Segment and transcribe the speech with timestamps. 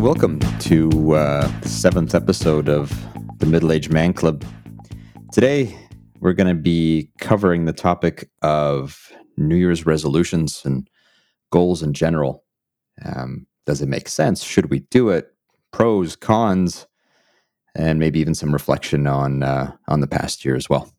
[0.00, 2.90] And welcome to uh, the seventh episode of
[3.38, 4.42] the Middle Aged Man Club.
[5.30, 5.76] Today,
[6.20, 10.88] we're going to be covering the topic of New Year's resolutions and
[11.52, 12.44] goals in general.
[13.04, 14.42] Um, does it make sense?
[14.42, 15.34] Should we do it?
[15.70, 16.86] Pros, cons,
[17.74, 20.90] and maybe even some reflection on uh, on the past year as well.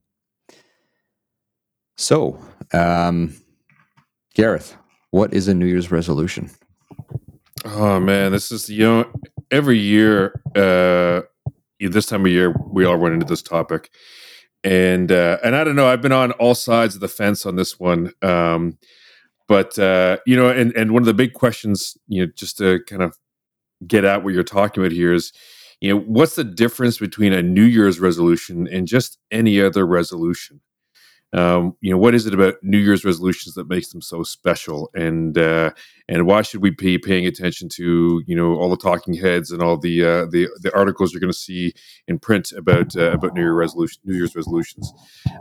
[1.98, 2.40] So,
[2.72, 3.36] um,
[4.36, 4.78] Gareth,
[5.10, 6.52] what is a New Year's resolution?
[7.66, 9.12] Oh man, this is you know
[9.52, 11.22] every year uh
[11.80, 13.90] this time of year we all run into this topic.
[14.64, 17.56] And uh and I don't know, I've been on all sides of the fence on
[17.56, 18.14] this one.
[18.22, 18.78] Um
[19.48, 22.80] but uh you know and and one of the big questions, you know, just to
[22.88, 23.18] kind of
[23.88, 25.34] get at what you're talking about here is
[25.82, 30.62] you know, what's the difference between a New Year's resolution and just any other resolution?
[31.34, 34.90] Um, you know what is it about new year's resolutions that makes them so special?
[34.94, 35.72] And uh,
[36.10, 39.62] and why should we be paying attention to you know all the talking heads and
[39.62, 41.74] all the uh, the, the articles you're going to see
[42.08, 44.92] in print about uh, about new year resolution new year's resolutions?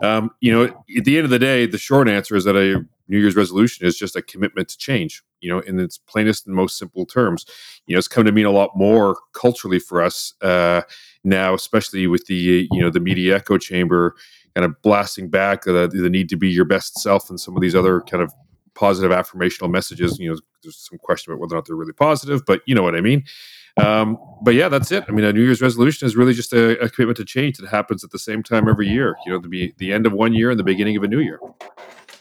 [0.03, 0.65] Um, you know
[0.97, 3.85] at the end of the day the short answer is that a new year's resolution
[3.85, 7.45] is just a commitment to change you know in its plainest and most simple terms.
[7.87, 10.83] You know it's come to mean a lot more culturally for us uh,
[11.25, 14.15] now especially with the you know the media echo chamber
[14.55, 17.62] kind of blasting back the, the need to be your best self and some of
[17.62, 18.33] these other kind of
[18.75, 20.19] positive affirmational messages.
[20.19, 22.83] You know, there's some question about whether or not they're really positive, but you know
[22.83, 23.25] what I mean.
[23.77, 25.05] Um, but yeah, that's it.
[25.09, 27.69] I mean, a New Year's resolution is really just a, a, commitment to change that
[27.69, 29.17] happens at the same time every year.
[29.25, 31.21] You know, to be the end of one year and the beginning of a new
[31.21, 31.39] year.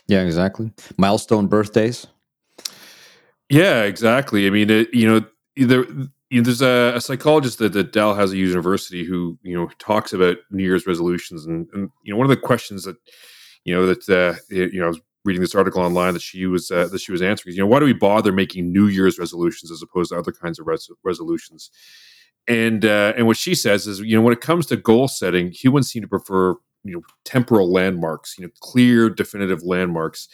[0.07, 0.72] Yeah, exactly.
[0.97, 2.07] Milestone birthdays.
[3.50, 4.45] Yeah, exactly.
[4.45, 5.85] I mean, it, you know, either
[6.30, 10.38] you know, there's a, a, psychologist at, at Dalhousie University who you know talks about
[10.51, 12.97] New Year's resolutions, and, and you know one of the questions that
[13.63, 16.69] you know that uh, you know I was reading this article online that she was
[16.72, 19.17] uh, that she was answering is you know why do we bother making New Year's
[19.17, 21.72] resolutions as opposed to other kinds of res- resolutions?
[22.47, 25.51] And uh, and what she says is you know when it comes to goal setting,
[25.51, 30.28] humans seem to prefer you know temporal landmarks, you know clear, definitive landmarks.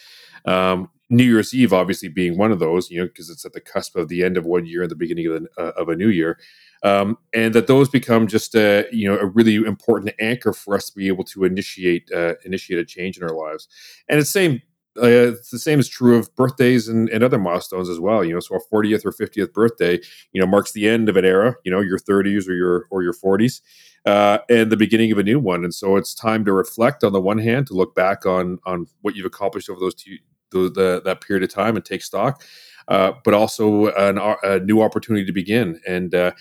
[0.44, 3.60] Um, New Year's Eve, obviously being one of those, you know, because it's at the
[3.60, 5.94] cusp of the end of one year and the beginning of, the, uh, of a
[5.94, 6.38] new year,
[6.82, 10.90] um, and that those become just a you know a really important anchor for us
[10.90, 13.68] to be able to initiate uh, initiate a change in our lives.
[14.08, 14.62] And it's same.
[14.96, 18.24] Uh, it's the same is true of birthdays and, and other milestones as well.
[18.24, 20.00] You know, so a 40th or 50th birthday,
[20.32, 21.54] you know, marks the end of an era.
[21.64, 23.60] You know, your 30s or your or your 40s,
[24.06, 25.64] uh, and the beginning of a new one.
[25.64, 28.86] And so it's time to reflect on the one hand, to look back on on
[29.02, 30.18] what you've accomplished over those two
[30.50, 32.42] the, the, that period of time and take stock,
[32.88, 35.80] uh, but also an, a new opportunity to begin.
[35.86, 36.32] And uh,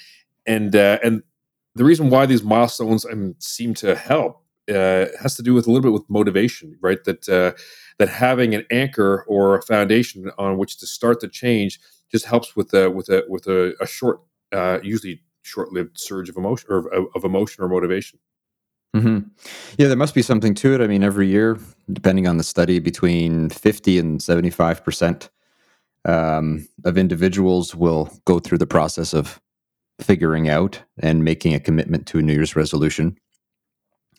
[0.45, 1.23] and uh, and
[1.75, 3.05] the reason why these milestones
[3.39, 7.03] seem to help uh, has to do with a little bit with motivation, right?
[7.03, 7.51] That uh,
[7.99, 11.79] that having an anchor or a foundation on which to start the change
[12.11, 14.21] just helps with a with a with a, a short,
[14.51, 18.19] uh, usually short-lived surge of emotion or of, of emotion or motivation.
[18.95, 19.27] Mm-hmm.
[19.77, 20.81] Yeah, there must be something to it.
[20.81, 21.59] I mean, every year,
[21.91, 25.29] depending on the study, between 50 and 75%
[26.05, 29.41] um, of individuals will go through the process of
[29.99, 33.17] figuring out and making a commitment to a New Year's resolution.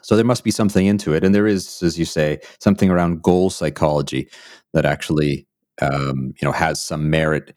[0.07, 1.25] So there must be something into it.
[1.25, 4.29] And there is, as you say, something around goal psychology
[4.73, 5.49] that actually
[5.83, 7.57] um, you know has some merit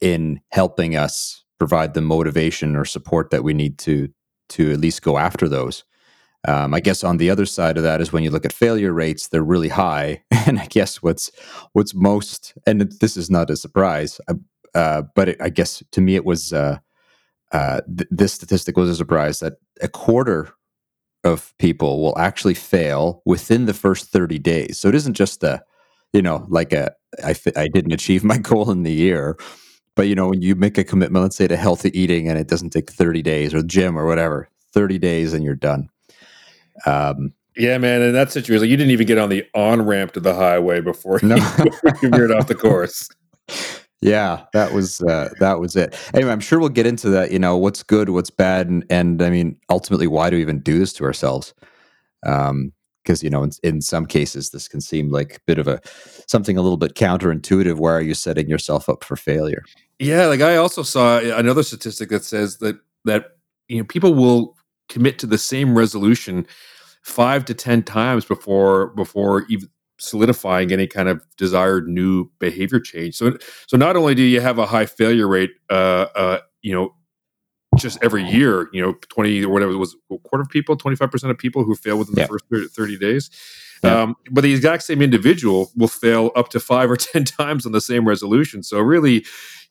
[0.00, 4.08] in helping us provide the motivation or support that we need to
[4.48, 5.84] to at least go after those.
[6.48, 8.92] Um, I guess on the other side of that is when you look at failure
[8.92, 10.24] rates, they're really high.
[10.46, 11.30] And I guess what's
[11.74, 14.34] what's most, and this is not a surprise, uh,
[14.74, 16.78] uh, but it, I guess to me it was uh,
[17.52, 20.52] uh, th- this statistic was a surprise that a quarter
[21.24, 24.78] of people will actually fail within the first 30 days.
[24.78, 25.62] So it isn't just a,
[26.12, 26.92] you know, like a
[27.24, 29.36] I, I didn't achieve my goal in the year.
[29.96, 32.48] But you know, when you make a commitment, let's say to healthy eating, and it
[32.48, 35.88] doesn't take 30 days or gym or whatever, 30 days and you're done.
[36.84, 40.20] Um, yeah, man, in that situation, you didn't even get on the on ramp to
[40.20, 41.36] the highway before no.
[42.02, 43.08] you veered off the course.
[44.00, 45.96] Yeah, that was uh, that was it.
[46.12, 47.30] Anyway, I'm sure we'll get into that.
[47.30, 50.60] You know, what's good, what's bad, and, and I mean, ultimately, why do we even
[50.60, 51.54] do this to ourselves?
[52.22, 52.72] Because um,
[53.22, 55.80] you know, in, in some cases, this can seem like a bit of a
[56.28, 57.76] something a little bit counterintuitive.
[57.76, 59.62] Why are you setting yourself up for failure?
[59.98, 62.76] Yeah, like I also saw another statistic that says that
[63.06, 63.36] that
[63.68, 64.56] you know people will
[64.90, 66.46] commit to the same resolution
[67.02, 69.68] five to ten times before before even
[69.98, 73.16] solidifying any kind of desired new behavior change.
[73.16, 73.36] So
[73.66, 76.94] so not only do you have a high failure rate, uh, uh, you know,
[77.76, 80.96] just every year, you know, twenty or whatever it was, a quarter of people, twenty
[80.96, 82.26] five percent of people who fail within yeah.
[82.26, 83.30] the first thirty days.
[83.82, 84.02] Yeah.
[84.02, 87.72] Um, but the exact same individual will fail up to five or ten times on
[87.72, 88.62] the same resolution.
[88.62, 89.24] So really,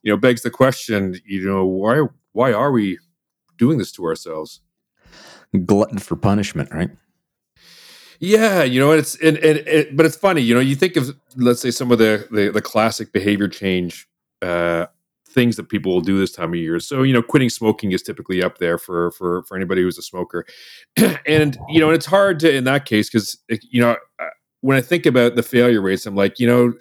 [0.04, 2.04] you know, begs the question, you know, why
[2.34, 3.00] why are we
[3.58, 4.62] doing this to ourselves?
[5.66, 6.90] Glutton for punishment, right?
[8.26, 11.60] Yeah, you know, it's and, and but it's funny, you know, you think of let's
[11.60, 14.08] say some of the the, the classic behavior change
[14.42, 14.86] uh,
[15.28, 16.80] things that people will do this time of year.
[16.80, 20.02] So, you know, quitting smoking is typically up there for for for anybody who's a
[20.02, 20.46] smoker.
[21.28, 23.98] and you know, and it's hard to in that case because you know,
[24.62, 26.76] when I think about the failure rates, I'm like, you know,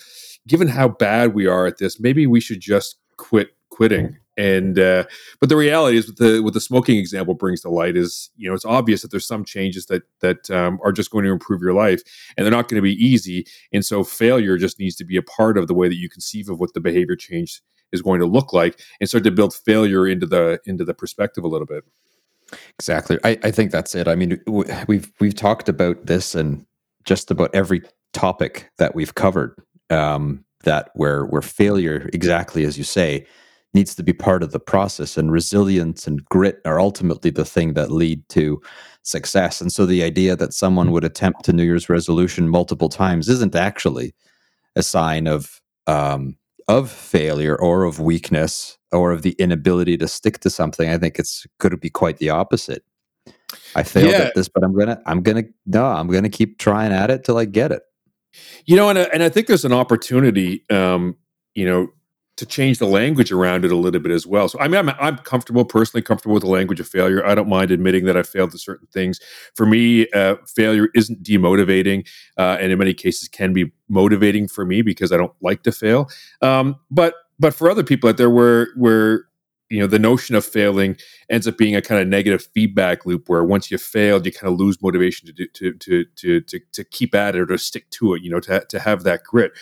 [0.46, 5.04] given how bad we are at this, maybe we should just quit quitting and uh,
[5.40, 8.48] but the reality is, with the with the smoking example brings to light is, you
[8.48, 11.60] know, it's obvious that there's some changes that that um, are just going to improve
[11.60, 12.02] your life,
[12.36, 13.46] and they're not going to be easy.
[13.72, 16.48] And so, failure just needs to be a part of the way that you conceive
[16.48, 17.60] of what the behavior change
[17.92, 21.44] is going to look like, and start to build failure into the into the perspective
[21.44, 21.84] a little bit.
[22.78, 23.18] Exactly.
[23.24, 24.08] I, I think that's it.
[24.08, 24.40] I mean,
[24.86, 26.64] we've we've talked about this and
[27.04, 27.82] just about every
[28.14, 29.56] topic that we've covered.
[29.90, 33.26] Um, that where where failure, exactly as you say,
[33.74, 37.74] needs to be part of the process and resilience and grit are ultimately the thing
[37.74, 38.60] that lead to
[39.02, 39.60] success.
[39.60, 43.54] And so the idea that someone would attempt a new year's resolution multiple times isn't
[43.54, 44.14] actually
[44.76, 46.36] a sign of um,
[46.68, 50.88] of failure or of weakness or of the inability to stick to something.
[50.88, 52.84] I think it's going to be quite the opposite.
[53.74, 54.18] I failed yeah.
[54.18, 57.38] at this but i'm gonna i'm gonna no i'm gonna keep trying at it till
[57.38, 57.82] i get it.
[58.64, 61.16] You know and, and i think there's an opportunity um,
[61.54, 61.88] you know
[62.42, 64.48] to change the language around it a little bit as well.
[64.48, 67.24] So I mean, I'm, I'm comfortable, personally comfortable with the language of failure.
[67.24, 69.20] I don't mind admitting that I failed at certain things.
[69.54, 74.64] For me, uh, failure isn't demotivating, uh, and in many cases can be motivating for
[74.64, 76.08] me because I don't like to fail.
[76.40, 79.26] Um, but but for other people out there, where where
[79.70, 80.96] you know the notion of failing
[81.30, 84.52] ends up being a kind of negative feedback loop where once you failed you kind
[84.52, 87.56] of lose motivation to do, to, to to to to keep at it or to
[87.56, 89.52] stick to it you know to to have that grit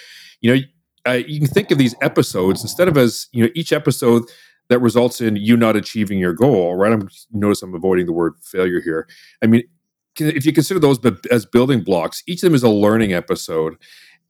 [0.40, 0.60] you know
[1.06, 4.24] uh, you can think of these episodes instead of as you know each episode
[4.68, 6.92] that results in you not achieving your goal right?
[6.92, 9.08] I'm notice i'm avoiding the word failure here.
[9.42, 9.62] I mean
[10.18, 10.98] if you consider those
[11.30, 13.76] as building blocks each of them is a learning episode.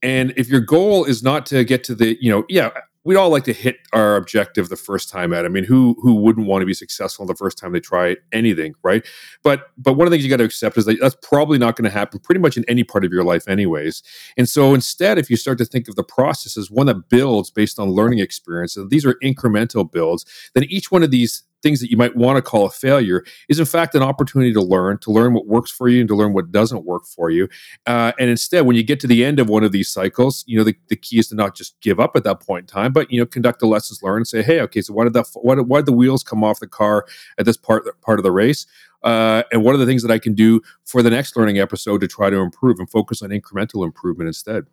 [0.02, 2.70] And if your goal is not to get to the you know yeah
[3.04, 5.44] we'd all like to hit our objective the first time at.
[5.44, 8.74] I mean, who who wouldn't want to be successful the first time they try anything,
[8.82, 9.04] right?
[9.42, 11.76] But but one of the things you got to accept is that that's probably not
[11.76, 14.02] going to happen pretty much in any part of your life, anyways.
[14.36, 17.50] And so instead, if you start to think of the process as one that builds
[17.50, 20.24] based on learning experience, and these are incremental builds,
[20.54, 23.58] then each one of these things that you might want to call a failure is
[23.58, 26.32] in fact an opportunity to learn to learn what works for you and to learn
[26.32, 27.48] what doesn't work for you.
[27.86, 30.56] Uh, and instead when you get to the end of one of these cycles you
[30.56, 32.92] know the, the key is to not just give up at that point in time
[32.92, 35.26] but you know conduct the lessons learned and say hey okay so why did that
[35.34, 37.06] why did, why did the wheels come off the car
[37.38, 38.66] at this part part of the race?
[39.02, 42.00] Uh, and what are the things that i can do for the next learning episode
[42.00, 44.66] to try to improve and focus on incremental improvement instead?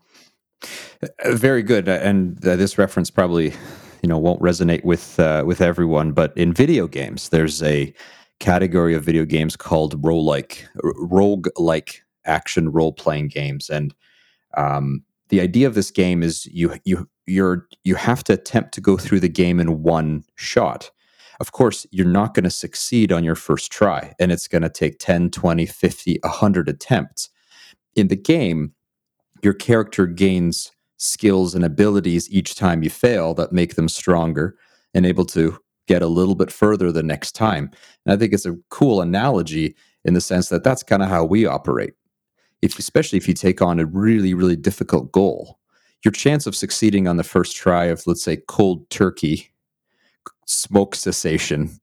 [1.23, 3.53] Uh, very good and uh, this reference probably
[4.01, 6.11] you know won't resonate with uh, with everyone.
[6.11, 7.93] But in video games, there's a
[8.39, 13.93] category of video games called role like rogue like action role playing games, and
[14.55, 18.81] um, the idea of this game is you you you're you have to attempt to
[18.81, 20.91] go through the game in one shot.
[21.39, 24.69] Of course, you're not going to succeed on your first try, and it's going to
[24.69, 27.29] take 10, 20, 50, 100 attempts.
[27.95, 28.73] In the game,
[29.43, 34.57] your character gains skills and abilities each time you fail that make them stronger
[34.93, 37.71] and able to get a little bit further the next time.
[38.05, 41.23] And I think it's a cool analogy in the sense that that's kind of how
[41.23, 41.93] we operate.
[42.61, 45.59] If, especially if you take on a really, really difficult goal,
[46.03, 49.51] your chance of succeeding on the first try of, let's say, cold turkey,
[50.45, 51.79] smoke cessation,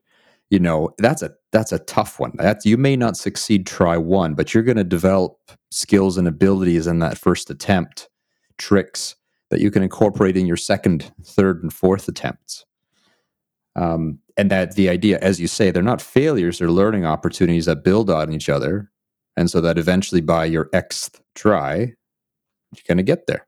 [0.51, 2.33] you know, that's a that's a tough one.
[2.35, 5.39] That you may not succeed try one, but you're going to develop
[5.71, 8.09] skills and abilities in that first attempt
[8.59, 9.17] tricks
[9.51, 12.65] that you can incorporate in your second, third, and fourth attempts.
[13.77, 17.85] Um, and that the idea, as you say, they're not failures, they're learning opportunities that
[17.85, 18.91] build on each other.
[19.37, 23.47] And so that eventually by your Xth try, you're going to get there.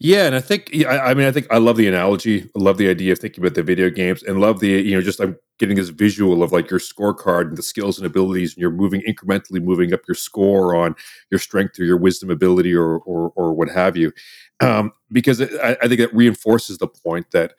[0.00, 2.48] Yeah, and I think I, mean I think I love the analogy.
[2.56, 5.02] I love the idea of thinking about the video games, and love the you know
[5.02, 8.60] just I'm getting this visual of like your scorecard and the skills and abilities, and
[8.60, 10.96] you're moving incrementally moving up your score on
[11.30, 14.12] your strength or your wisdom ability or or, or what have you,
[14.60, 17.54] um, because I, I think it reinforces the point that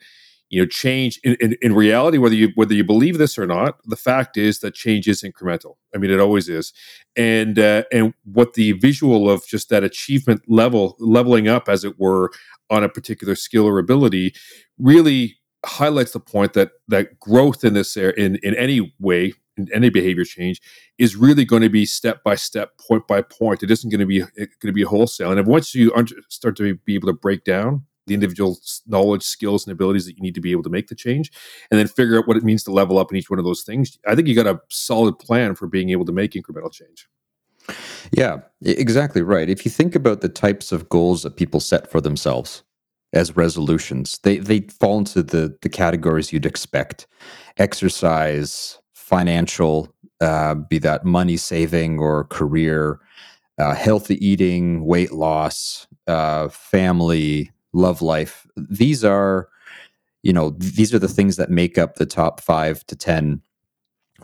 [0.50, 3.78] you know change in, in, in, reality whether you whether you believe this or not
[3.86, 5.76] the fact is that change is incremental.
[5.94, 6.72] I mean it always is.
[7.16, 11.98] And uh, and what the visual of just that achievement level leveling up as it
[11.98, 12.30] were
[12.68, 14.34] on a particular skill or ability
[14.78, 19.68] really highlights the point that that growth in this area in in any way in
[19.72, 20.60] any behavior change
[20.98, 24.06] is really going to be step by step point by point it isn't going to
[24.06, 25.92] be going to be wholesale and if once you
[26.28, 30.22] start to be able to break down the individual knowledge, skills, and abilities that you
[30.22, 31.30] need to be able to make the change,
[31.70, 33.62] and then figure out what it means to level up in each one of those
[33.62, 33.98] things.
[34.06, 37.08] I think you got a solid plan for being able to make incremental change.
[38.10, 39.48] Yeah, exactly right.
[39.48, 42.64] If you think about the types of goals that people set for themselves
[43.12, 47.06] as resolutions, they they fall into the the categories you'd expect:
[47.58, 53.00] exercise, financial, uh, be that money saving or career,
[53.58, 58.46] uh, healthy eating, weight loss, uh, family, love life.
[58.56, 59.48] These are,
[60.22, 63.42] you know, these are the things that make up the top five to ten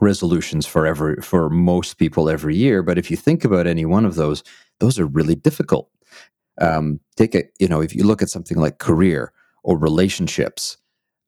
[0.00, 2.82] resolutions for every for most people every year.
[2.82, 4.42] But if you think about any one of those,
[4.80, 5.90] those are really difficult.
[6.60, 10.76] Um, take a you know if you look at something like career or relationships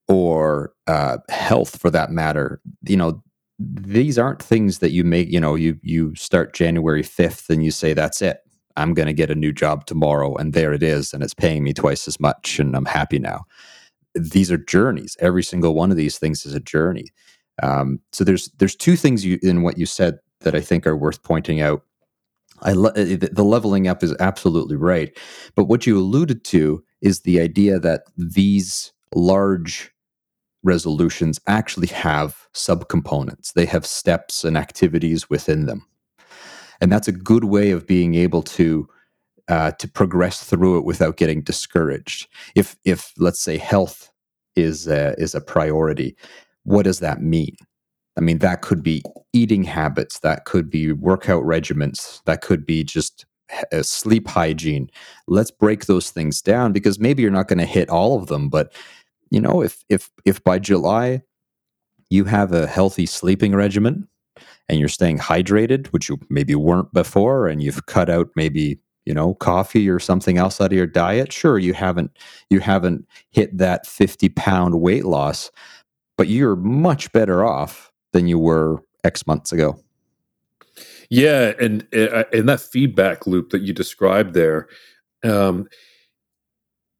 [0.09, 3.23] or uh, health for that matter, you know
[3.59, 5.31] these aren't things that you make.
[5.31, 8.39] You know you you start January fifth and you say that's it.
[8.77, 11.65] I'm going to get a new job tomorrow, and there it is, and it's paying
[11.65, 13.45] me twice as much, and I'm happy now.
[14.15, 15.17] These are journeys.
[15.21, 17.07] Every single one of these things is a journey.
[17.63, 20.97] Um, so there's there's two things you, in what you said that I think are
[20.97, 21.83] worth pointing out.
[22.63, 25.17] I lo- uh, the leveling up is absolutely right,
[25.55, 29.93] but what you alluded to is the idea that these large
[30.63, 33.55] resolutions actually have subcomponents.
[33.55, 35.87] They have steps and activities within them,
[36.81, 38.89] and that's a good way of being able to
[39.49, 42.29] uh, to progress through it without getting discouraged.
[42.55, 44.11] If if let's say health
[44.57, 46.17] is a, is a priority,
[46.65, 47.57] what does that mean?
[48.21, 52.85] I mean, that could be eating habits, that could be workout regimens, that could be
[52.85, 53.25] just
[53.73, 54.91] uh, sleep hygiene.
[55.27, 58.49] Let's break those things down because maybe you're not going to hit all of them,
[58.51, 58.75] but
[59.31, 61.23] you know, if if if by July
[62.11, 64.07] you have a healthy sleeping regimen
[64.69, 69.15] and you're staying hydrated, which you maybe weren't before, and you've cut out maybe you
[69.15, 72.11] know coffee or something else out of your diet, sure you haven't
[72.51, 75.51] you haven't hit that 50 pound weight loss,
[76.19, 79.81] but you're much better off than you were X months ago.
[81.11, 84.69] Yeah, and uh, and that feedback loop that you described there,
[85.25, 85.69] um,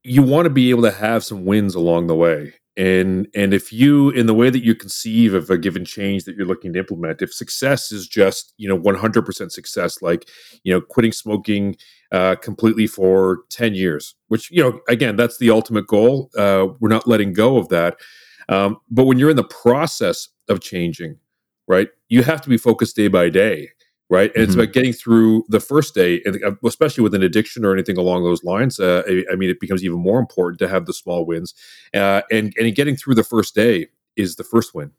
[0.03, 2.55] you want to be able to have some wins along the way.
[2.77, 6.35] And and if you, in the way that you conceive of a given change that
[6.35, 10.29] you're looking to implement, if success is just you know 100% success, like
[10.65, 11.77] you know quitting smoking
[12.11, 16.31] uh, completely for 10 years, which you know again that's the ultimate goal.
[16.37, 17.97] Uh, we're not letting go of that
[18.51, 21.17] um, but when you're in the process of changing,
[21.69, 23.71] right, you have to be focused day by day,
[24.11, 24.31] right?
[24.35, 24.43] And mm-hmm.
[24.43, 27.97] it's about getting through the first day, and uh, especially with an addiction or anything
[27.97, 28.81] along those lines.
[28.81, 31.55] Uh, I, I, mean, it becomes even more important to have the small wins,
[31.95, 34.91] uh, and and getting through the first day is the first win.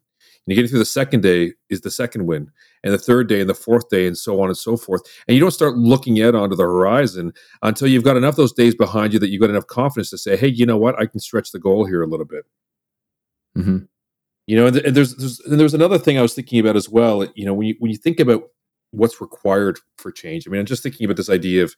[0.46, 2.50] And getting through the second day is the second win,
[2.82, 5.02] and the third day and the fourth day, and so on and so forth.
[5.28, 8.52] And you don't start looking out onto the horizon until you've got enough of those
[8.52, 10.98] days behind you that you've got enough confidence to say, "Hey, you know what?
[10.98, 12.46] I can stretch the goal here a little bit."
[13.56, 13.78] Mm-hmm.
[14.46, 17.26] You know, and, there's, there's and there's another thing I was thinking about as well.
[17.34, 18.42] You know, when you when you think about
[18.90, 21.74] what's required for change, I mean, I'm just thinking about this idea of,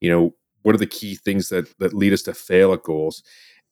[0.00, 3.22] you know, what are the key things that that lead us to fail at goals,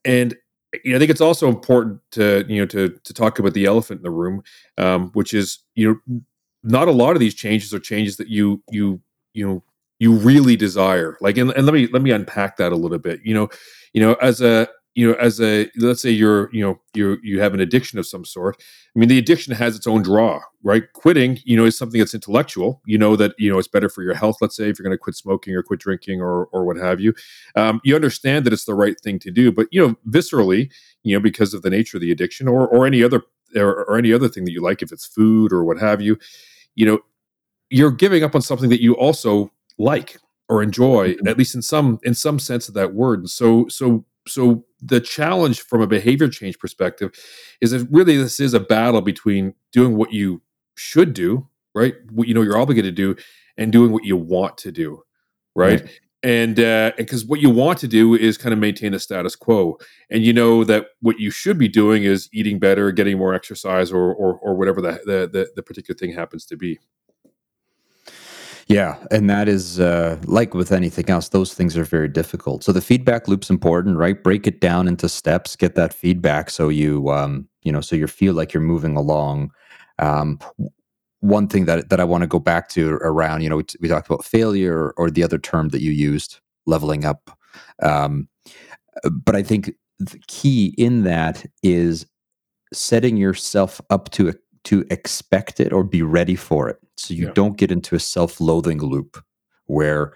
[0.05, 0.37] and
[0.83, 3.65] you know, I think it's also important to you know to to talk about the
[3.65, 4.43] elephant in the room,
[4.79, 6.21] um, which is you know,
[6.63, 9.01] not a lot of these changes are changes that you you
[9.33, 9.63] you know
[9.99, 11.17] you really desire.
[11.21, 13.21] Like, and, and let me let me unpack that a little bit.
[13.25, 13.49] You know,
[13.93, 17.41] you know, as a you know as a let's say you're you know you you
[17.41, 18.63] have an addiction of some sort
[18.95, 20.91] i mean the addiction has its own draw right?
[20.95, 22.81] Quitting you know is something that's intellectual.
[22.87, 24.97] You know that you know it's better for your health let's say if you're going
[24.97, 27.15] to quit smoking or quit drinking or or what have you.
[27.55, 30.73] Um, you understand that it's the right thing to do but you know viscerally
[31.05, 33.23] you know because of the nature of the addiction or or any other
[33.55, 36.19] or, or any other thing that you like if it's food or what have you
[36.75, 36.99] you know
[37.71, 41.29] you're giving up on something that you also like or enjoy mm-hmm.
[41.29, 43.21] at least in some in some sense of that word.
[43.21, 47.11] And so so so the challenge from a behavior change perspective
[47.61, 50.43] is that really this is a battle between doing what you
[50.75, 51.95] should do right?
[52.11, 53.23] What you know you're obligated to do
[53.57, 55.03] and doing what you want to do
[55.55, 56.01] right, right.
[56.23, 56.57] and
[56.97, 59.79] because uh, what you want to do is kind of maintain a status quo.
[60.11, 63.93] And you know that what you should be doing is eating better getting more exercise
[63.93, 66.79] or or, or whatever the, the the particular thing happens to be
[68.67, 72.65] yeah, and that is uh, like with anything else; those things are very difficult.
[72.65, 74.23] So the feedback loop's important, right?
[74.23, 78.07] Break it down into steps, get that feedback, so you um, you know, so you
[78.07, 79.51] feel like you're moving along.
[79.99, 80.39] Um,
[81.21, 83.89] one thing that that I want to go back to around, you know, we, we,
[83.89, 87.39] talked about failure or the other term that you used, leveling up.
[87.83, 88.29] Um,
[89.11, 92.07] but I think the key in that is
[92.73, 94.29] setting yourself up to
[94.65, 97.33] to expect it or be ready for it so you yeah.
[97.35, 99.23] don't get into a self-loathing loop
[99.67, 100.15] where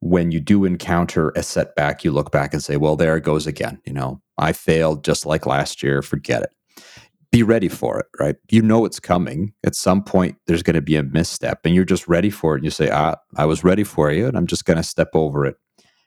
[0.00, 3.46] when you do encounter a setback, you look back and say, well, there it goes
[3.46, 3.80] again.
[3.86, 6.02] You know, I failed just like last year.
[6.02, 6.84] Forget it.
[7.32, 8.36] Be ready for it, right?
[8.50, 9.52] You know it's coming.
[9.64, 12.58] At some point, there's going to be a misstep, and you're just ready for it.
[12.58, 15.08] And you say, ah, I was ready for you, and I'm just going to step
[15.14, 15.56] over it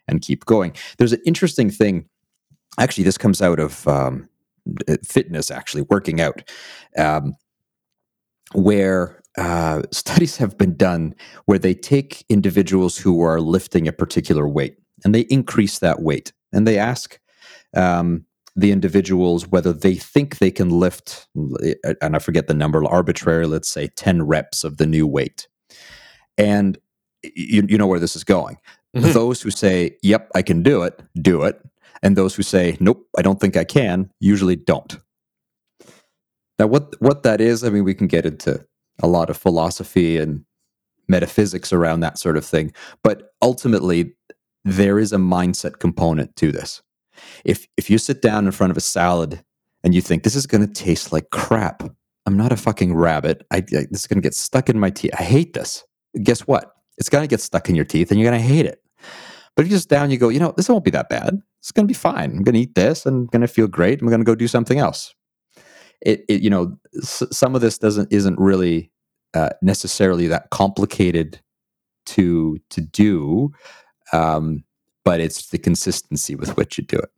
[0.07, 0.73] and keep going.
[0.97, 2.07] There's an interesting thing.
[2.79, 4.29] Actually, this comes out of um,
[5.03, 6.49] fitness, actually, working out,
[6.97, 7.33] um,
[8.53, 11.15] where uh, studies have been done
[11.45, 16.33] where they take individuals who are lifting a particular weight and they increase that weight
[16.51, 17.19] and they ask
[17.75, 18.25] um,
[18.55, 21.27] the individuals whether they think they can lift
[22.01, 25.47] and i forget the number arbitrary let's say 10 reps of the new weight.
[26.37, 26.77] And
[27.23, 28.57] you, you know where this is going.
[28.95, 29.11] Mm-hmm.
[29.11, 31.61] those who say yep i can do it do it
[32.01, 34.97] and those who say nope i don't think i can usually don't
[36.59, 38.63] now what what that is i mean we can get into
[39.01, 40.43] a lot of philosophy and
[41.09, 42.71] metaphysics around that sort of thing.
[43.03, 44.13] But ultimately,
[44.63, 46.81] there is a mindset component to this.
[47.43, 49.43] If if you sit down in front of a salad
[49.83, 51.83] and you think this is going to taste like crap,
[52.25, 53.45] I'm not a fucking rabbit.
[53.51, 55.11] I, I this is going to get stuck in my teeth.
[55.19, 55.83] I hate this.
[56.21, 56.71] Guess what?
[56.97, 58.81] It's going to get stuck in your teeth, and you're going to hate it.
[59.55, 61.41] But if you just down, you go, you know, this won't be that bad.
[61.59, 62.31] It's going to be fine.
[62.31, 64.01] I'm going to eat this, and I'm going to feel great.
[64.01, 65.13] I'm going to go do something else
[66.01, 68.91] it, it you know s- some of this doesn't isn't really
[69.33, 71.39] uh, necessarily that complicated
[72.05, 73.51] to to do
[74.13, 74.63] um,
[75.03, 77.11] but it's the consistency with which you do it.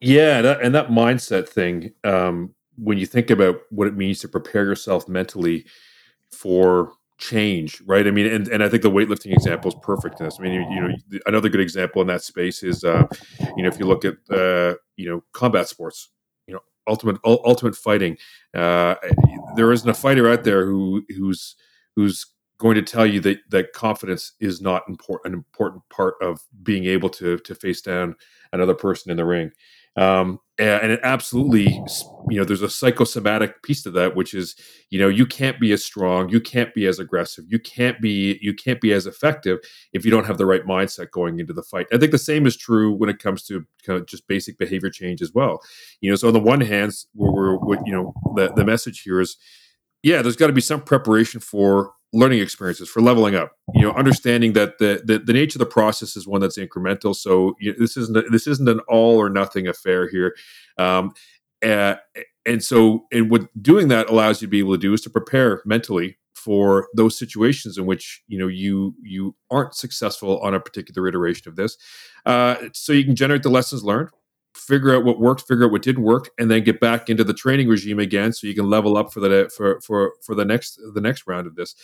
[0.00, 4.28] Yeah that, and that mindset thing um, when you think about what it means to
[4.28, 5.66] prepare yourself mentally
[6.30, 8.06] for change right?
[8.06, 10.38] I mean and, and i think the weightlifting example is perfect in this.
[10.38, 13.06] I mean you, you know another good example in that space is uh,
[13.56, 16.10] you know if you look at uh, you know combat sports
[16.88, 18.16] ultimate ultimate fighting.
[18.54, 18.94] Uh,
[19.56, 21.56] there isn't a fighter out there who who's
[21.96, 22.26] who's
[22.58, 26.84] going to tell you that that confidence is not important an important part of being
[26.84, 28.14] able to to face down
[28.52, 29.50] another person in the ring.
[29.98, 31.66] Um, and it absolutely,
[32.28, 34.56] you know, there's a psychosomatic piece to that, which is,
[34.90, 38.38] you know, you can't be as strong, you can't be as aggressive, you can't be,
[38.42, 39.58] you can't be as effective
[39.92, 41.86] if you don't have the right mindset going into the fight.
[41.92, 44.90] I think the same is true when it comes to kind of just basic behavior
[44.90, 45.60] change as well.
[46.00, 49.20] You know, so on the one hand, we're, we're you know, the the message here
[49.20, 49.36] is,
[50.02, 53.92] yeah, there's got to be some preparation for learning experiences for leveling up you know
[53.92, 57.14] understanding that the, the, the nature of the process is one that's incremental.
[57.14, 60.34] So you know, this isn't a, this isn't an all or nothing affair here.
[60.78, 61.12] Um,
[61.64, 61.96] uh,
[62.46, 65.10] and so and what doing that allows you to be able to do is to
[65.10, 70.60] prepare mentally for those situations in which you know you you aren't successful on a
[70.60, 71.76] particular iteration of this.
[72.24, 74.10] Uh, so you can generate the lessons learned
[74.58, 77.34] figure out what worked, figure out what didn't work, and then get back into the
[77.34, 80.80] training regime again, so you can level up for the for for for the next
[80.94, 81.74] the next round of this.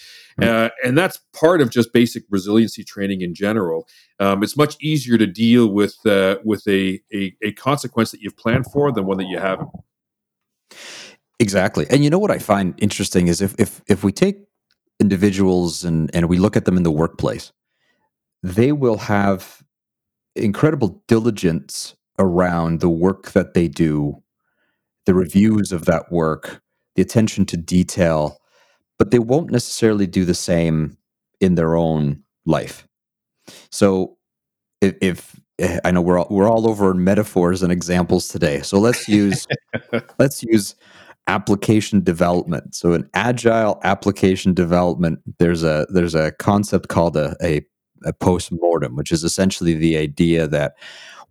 [0.41, 0.67] Mm-hmm.
[0.67, 3.89] Uh, and that's part of just basic resiliency training in general.
[4.21, 8.37] Um, it's much easier to deal with uh, with a, a a consequence that you've
[8.37, 9.69] planned for than one that you haven't.
[11.41, 14.39] Exactly, and you know what I find interesting is if if if we take
[15.01, 17.53] individuals and and we look at them in the workplace,
[18.43, 19.63] they will have
[20.37, 24.23] incredible diligence around the work that they do,
[25.07, 26.63] the reviews of that work,
[26.95, 28.39] the attention to detail,
[28.99, 30.97] but they won't necessarily do the same
[31.41, 32.87] in their own life.
[33.71, 34.17] So
[34.81, 38.63] if, if eh, I know we're all, we're all over metaphors and examples today.
[38.63, 39.47] So let's use
[40.19, 40.75] let's use
[41.27, 42.75] application development.
[42.75, 47.63] So an agile application development, there's a there's a concept called a, a,
[48.05, 50.75] a post mortem, which is essentially the idea that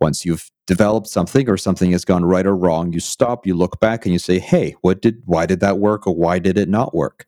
[0.00, 3.80] once you've developed something or something has gone right or wrong, you stop, you look
[3.80, 6.68] back and you say, "Hey, what did why did that work or why did it
[6.68, 7.26] not work?"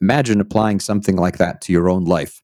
[0.00, 2.42] Imagine applying something like that to your own life,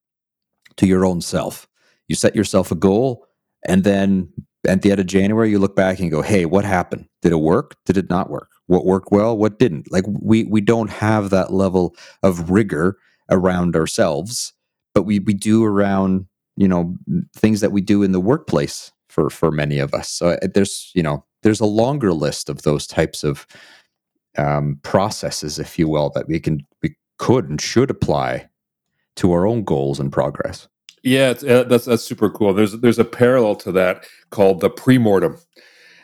[0.76, 1.66] to your own self.
[2.06, 3.26] You set yourself a goal
[3.66, 4.28] and then
[4.66, 7.06] at the end of January you look back and go, "Hey, what happened?
[7.22, 7.76] Did it work?
[7.84, 8.50] Did it not work?
[8.66, 9.37] What worked well?
[9.37, 12.98] What didn't?" Like we we don't have that level of rigor
[13.30, 14.52] around ourselves,
[14.94, 16.94] but we we do around, you know,
[17.34, 20.08] things that we do in the workplace for for many of us.
[20.08, 23.46] So uh, there's you know there's a longer list of those types of
[24.36, 28.48] um, processes, if you will, that we can we could and should apply
[29.16, 30.68] to our own goals and progress.
[31.02, 32.52] Yeah, uh, that's that's super cool.
[32.52, 35.42] There's there's a parallel to that called the premortem,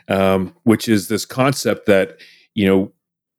[0.08, 2.18] um, which is this concept that
[2.54, 2.92] you know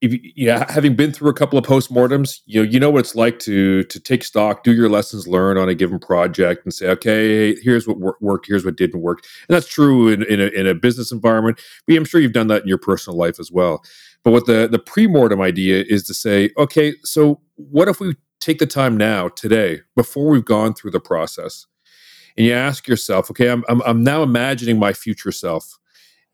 [0.06, 3.16] if, yeah, having been through a couple of postmortems, you know, you know what it's
[3.16, 6.88] like to to take stock, do your lessons learned on a given project, and say,
[6.90, 10.68] okay, here's what worked, here's what didn't work, and that's true in in a, in
[10.68, 11.60] a business environment.
[11.88, 13.84] But I'm sure you've done that in your personal life as well.
[14.24, 18.60] But what the the pre-mortem idea is to say, okay, so what if we take
[18.60, 21.66] the time now, today, before we've gone through the process,
[22.38, 25.78] and you ask yourself, okay, I'm, I'm, I'm now imagining my future self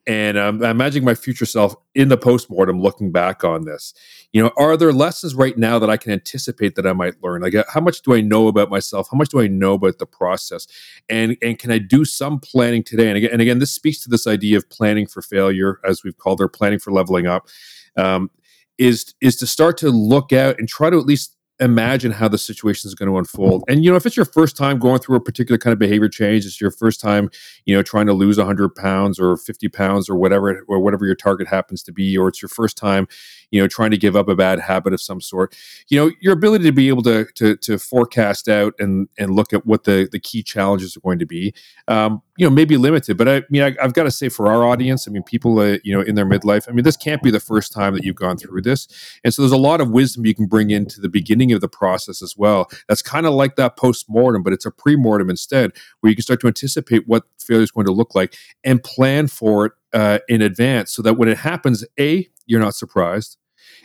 [0.07, 3.93] and um, I'm imagining my future self in the postmortem looking back on this.
[4.33, 7.41] You know, are there lessons right now that I can anticipate that I might learn?
[7.41, 9.07] Like, uh, how much do I know about myself?
[9.11, 10.67] How much do I know about the process?
[11.09, 13.09] And and can I do some planning today?
[13.09, 16.17] And again, and again, this speaks to this idea of planning for failure, as we've
[16.17, 17.47] called it, planning for leveling up.
[17.95, 18.31] Um,
[18.77, 22.39] is is to start to look out and try to at least imagine how the
[22.39, 23.63] situation is going to unfold.
[23.69, 26.09] And you know, if it's your first time going through a particular kind of behavior
[26.09, 27.29] change, it's your first time,
[27.65, 31.15] you know, trying to lose 100 pounds or 50 pounds or whatever or whatever your
[31.15, 33.07] target happens to be, or it's your first time,
[33.51, 35.55] you know, trying to give up a bad habit of some sort.
[35.89, 39.53] You know, your ability to be able to to, to forecast out and and look
[39.53, 41.53] at what the the key challenges are going to be,
[41.87, 43.17] um, you know, maybe limited.
[43.17, 45.77] But I mean, I, have got to say for our audience, I mean, people, uh,
[45.83, 48.15] you know, in their midlife, I mean, this can't be the first time that you've
[48.15, 48.87] gone through this,
[49.23, 51.61] and so there's a lot of wisdom you can bring into the beginning beginning of
[51.61, 52.69] the process as well.
[52.87, 56.15] That's kind of like that post mortem, but it's a pre mortem instead, where you
[56.15, 59.73] can start to anticipate what failure is going to look like and plan for it
[59.93, 63.37] uh, in advance so that when it happens, A, you're not surprised.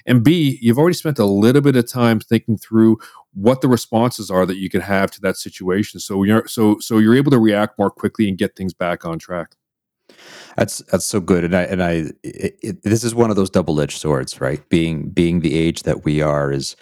[0.06, 2.98] And B, you've already spent a little bit of time thinking through
[3.34, 6.00] what the responses are that you can have to that situation.
[6.00, 9.18] So you're so so you're able to react more quickly and get things back on
[9.18, 9.56] track.
[10.56, 11.90] That's that's so good, and I and I
[12.22, 14.66] it, it, this is one of those double edged swords, right?
[14.68, 16.76] Being being the age that we are is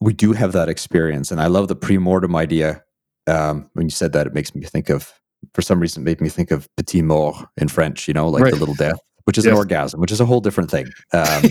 [0.00, 1.30] we do have that experience.
[1.30, 2.82] And I love the pre-mortem idea.
[3.26, 5.12] Um, when you said that, it makes me think of,
[5.54, 8.42] for some reason, it made me think of petit mort in French, you know, like
[8.42, 8.52] right.
[8.52, 9.52] the little death, which is yes.
[9.52, 10.86] an orgasm, which is a whole different thing.
[11.12, 11.44] Um,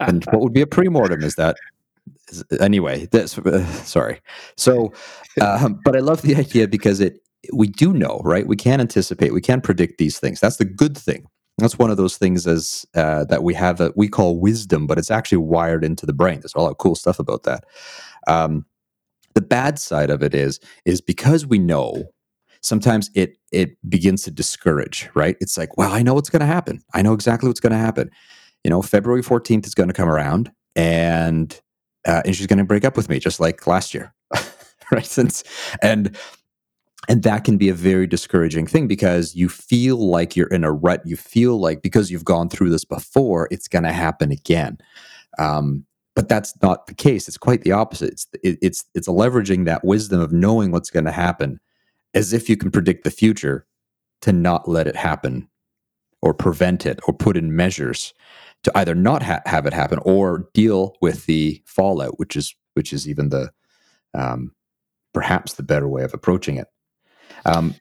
[0.00, 1.56] and what would be a pre-mortem is that,
[2.28, 4.20] is, anyway, this, uh, sorry.
[4.56, 4.92] So,
[5.40, 7.18] um, but I love the idea because it,
[7.52, 8.46] we do know, right?
[8.46, 10.38] We can anticipate, we can predict these things.
[10.38, 11.26] That's the good thing
[11.62, 14.98] that's one of those things as uh, that we have that we call wisdom, but
[14.98, 16.40] it's actually wired into the brain.
[16.40, 17.64] There's a lot of cool stuff about that.
[18.26, 18.66] Um,
[19.34, 22.04] the bad side of it is is because we know
[22.62, 26.46] sometimes it it begins to discourage right it's like well i know what's going to
[26.46, 28.10] happen i know exactly what's going to happen
[28.64, 31.60] you know february 14th is going to come around and
[32.06, 34.12] uh, and she's going to break up with me just like last year
[34.92, 35.44] right since
[35.82, 36.16] and
[37.08, 40.72] and that can be a very discouraging thing because you feel like you're in a
[40.72, 41.02] rut.
[41.04, 44.78] You feel like because you've gone through this before, it's going to happen again.
[45.38, 45.84] Um,
[46.14, 47.26] but that's not the case.
[47.26, 48.10] It's quite the opposite.
[48.10, 51.58] It's it, it's it's leveraging that wisdom of knowing what's going to happen,
[52.14, 53.66] as if you can predict the future,
[54.20, 55.48] to not let it happen,
[56.20, 58.14] or prevent it, or put in measures
[58.62, 62.92] to either not ha- have it happen or deal with the fallout, which is which
[62.92, 63.50] is even the
[64.14, 64.52] um,
[65.12, 66.68] perhaps the better way of approaching it.
[67.44, 67.74] Um,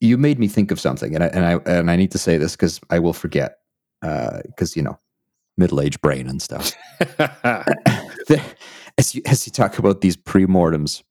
[0.00, 2.36] you made me think of something, and I and I and I need to say
[2.36, 3.58] this because I will forget
[4.00, 4.98] because uh, you know
[5.56, 6.72] middle aged brain and stuff.
[8.98, 11.02] as you as you talk about these pre-mortems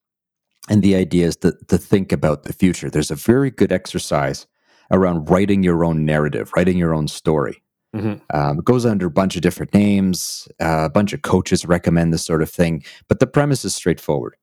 [0.70, 4.46] and the idea is to, to think about the future, there's a very good exercise
[4.92, 7.64] around writing your own narrative, writing your own story.
[7.96, 8.20] Mm-hmm.
[8.36, 10.48] Um, it goes under a bunch of different names.
[10.62, 14.36] Uh, a bunch of coaches recommend this sort of thing, but the premise is straightforward.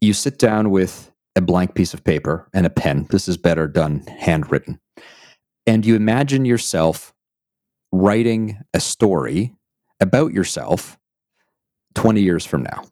[0.00, 3.06] You sit down with a blank piece of paper and a pen.
[3.10, 4.80] This is better done handwritten.
[5.66, 7.12] And you imagine yourself
[7.92, 9.54] writing a story
[10.00, 10.98] about yourself
[11.94, 12.84] 20 years from now.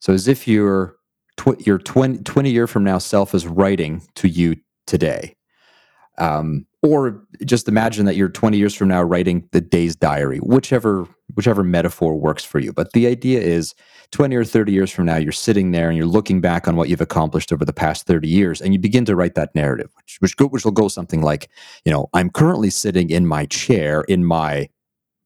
[0.00, 0.96] So as if your
[1.36, 4.56] tw- your 20, 20 year from now self is writing to you
[4.86, 5.36] today.
[6.22, 11.08] Um, or just imagine that you're 20 years from now writing the day's diary, whichever
[11.34, 12.72] whichever metaphor works for you.
[12.72, 13.74] But the idea is
[14.12, 16.88] 20 or 30 years from now, you're sitting there and you're looking back on what
[16.88, 20.18] you've accomplished over the past 30 years, and you begin to write that narrative, which
[20.20, 21.48] which, go, which will go something like,
[21.84, 24.68] you know, I'm currently sitting in my chair in my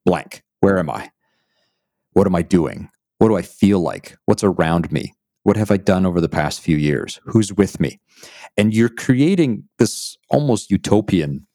[0.06, 0.42] blank.
[0.60, 1.10] Where am I?
[2.12, 2.88] What am I doing?
[3.18, 4.16] What do I feel like?
[4.24, 5.12] What's around me?
[5.46, 7.20] What have I done over the past few years?
[7.22, 8.00] Who's with me?
[8.56, 11.46] And you're creating this almost utopian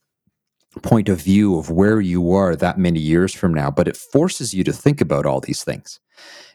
[0.82, 4.54] point of view of where you are that many years from now, but it forces
[4.54, 6.00] you to think about all these things.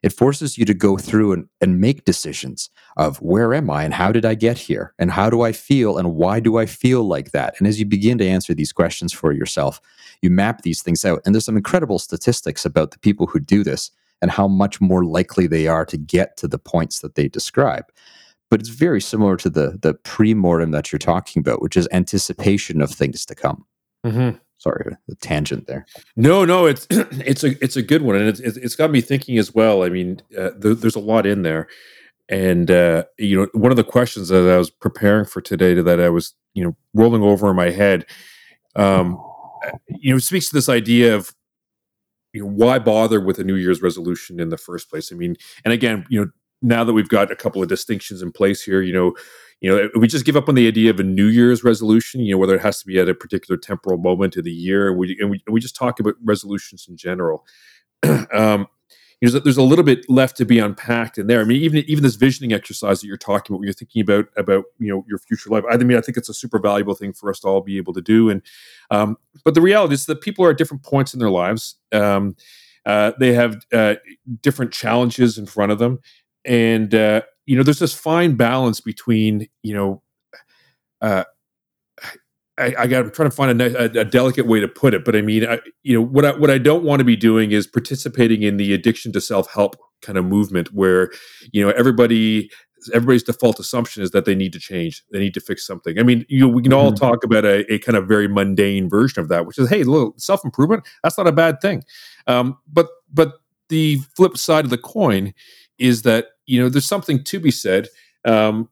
[0.03, 3.93] It forces you to go through and, and make decisions of where am I and
[3.93, 7.07] how did I get here and how do I feel and why do I feel
[7.07, 7.57] like that?
[7.59, 9.79] And as you begin to answer these questions for yourself,
[10.23, 11.21] you map these things out.
[11.27, 13.91] And there's some incredible statistics about the people who do this
[14.23, 17.85] and how much more likely they are to get to the points that they describe.
[18.51, 22.81] But it's very similar to the the pre-mortem that you're talking about, which is anticipation
[22.81, 23.67] of things to come.
[24.05, 24.37] Mm-hmm.
[24.59, 25.85] Sorry, the tangent there.
[26.17, 29.37] No, no, it's it's a it's a good one, and it's it's got me thinking
[29.39, 29.83] as well.
[29.83, 31.69] I mean, uh, th- there's a lot in there,
[32.29, 36.01] and uh, you know, one of the questions that I was preparing for today that
[36.01, 38.07] I was you know rolling over in my head,
[38.77, 39.23] um,
[39.89, 41.35] you know, speaks to this idea of
[42.37, 45.11] you know why bother with a New Year's resolution in the first place.
[45.11, 46.31] I mean, and again, you know,
[46.63, 49.15] now that we've got a couple of distinctions in place here, you know,
[49.61, 52.35] you know, we just give up on the idea of a New Year's resolution, you
[52.35, 54.99] know, whether it has to be at a particular temporal moment of the year, and
[54.99, 57.47] we and we, and we just talk about resolutions in general.
[58.33, 58.67] um,
[59.21, 61.41] you know, there's a little bit left to be unpacked in there.
[61.41, 64.27] I mean, even even this visioning exercise that you're talking about, when you're thinking about
[64.37, 65.65] about you know your future life.
[65.71, 67.95] I mean, I think it's a super valuable thing for us to all be able
[67.95, 68.29] to do.
[68.29, 68.43] And
[68.91, 71.77] um, but the reality is that people are at different points in their lives.
[71.93, 72.37] Um,
[72.85, 73.95] uh, they have uh,
[74.43, 75.99] different challenges in front of them,
[76.45, 80.03] and uh, you know, there's this fine balance between you know.
[82.59, 83.05] I, I got.
[83.05, 85.47] I'm trying to find a, a, a, delicate way to put it, but I mean,
[85.47, 88.57] I, you know, what I, what I don't want to be doing is participating in
[88.57, 91.11] the addiction to self help kind of movement, where
[91.53, 92.51] you know everybody
[92.95, 95.99] everybody's default assumption is that they need to change, they need to fix something.
[95.99, 97.05] I mean, you know, we can all mm-hmm.
[97.05, 100.15] talk about a, a, kind of very mundane version of that, which is, hey, look,
[100.19, 101.83] self improvement, that's not a bad thing.
[102.27, 103.35] Um, but but
[103.69, 105.35] the flip side of the coin
[105.79, 107.89] is that you know there's something to be said
[108.25, 108.69] um,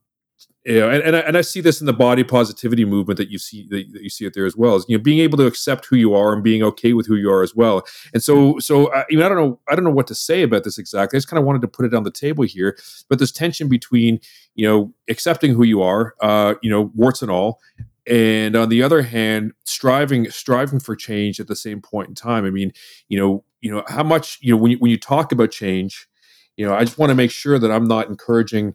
[0.64, 3.28] you know, and, and I, and I see this in the body positivity movement that
[3.28, 4.76] you see that, you see it there as well.
[4.76, 7.16] Is you know being able to accept who you are and being okay with who
[7.16, 7.86] you are as well.
[8.14, 10.78] And so so I, I don't know I don't know what to say about this
[10.78, 11.16] exactly.
[11.16, 12.78] I just kind of wanted to put it on the table here.
[13.10, 14.20] But there's tension between
[14.54, 17.60] you know accepting who you are, uh, you know warts and all,
[18.06, 22.46] and on the other hand striving striving for change at the same point in time.
[22.46, 22.72] I mean
[23.08, 26.08] you know you know how much you know when you, when you talk about change,
[26.56, 28.74] you know I just want to make sure that I'm not encouraging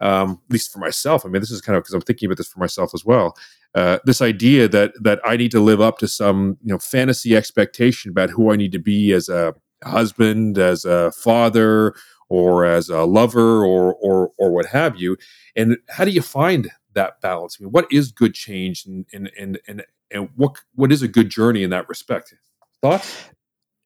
[0.00, 1.24] um, at least for myself.
[1.24, 3.36] I mean, this is kind of because I'm thinking about this for myself as well.
[3.74, 7.36] Uh, this idea that that I need to live up to some you know fantasy
[7.36, 11.94] expectation about who I need to be as a husband, as a father,
[12.28, 15.16] or as a lover, or or or what have you.
[15.54, 17.58] And how do you find that balance?
[17.60, 21.08] I mean, what is good change, and and and and, and what what is a
[21.08, 22.34] good journey in that respect?
[22.80, 23.24] Thoughts?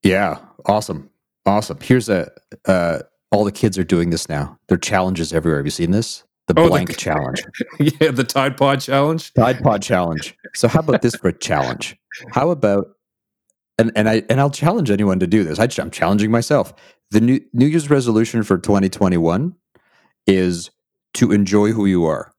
[0.03, 1.11] Yeah, awesome,
[1.46, 1.79] awesome.
[1.81, 2.31] Here's a
[2.66, 3.01] uh,
[3.33, 4.59] all the kids are doing this now.
[4.68, 5.59] There are challenges everywhere.
[5.59, 6.23] Have you seen this?
[6.49, 7.42] The oh, blank the, challenge.
[7.81, 9.33] yeah, the Tide Pod challenge.
[9.33, 10.37] Tide Pod challenge.
[10.55, 11.97] So how about this for a challenge?
[12.31, 12.88] How about
[13.79, 15.59] and and I and I'll challenge anyone to do this.
[15.59, 16.75] I, I'm challenging myself.
[17.11, 19.55] The new New Year's resolution for 2021
[20.27, 20.71] is
[21.14, 22.33] to enjoy who you are.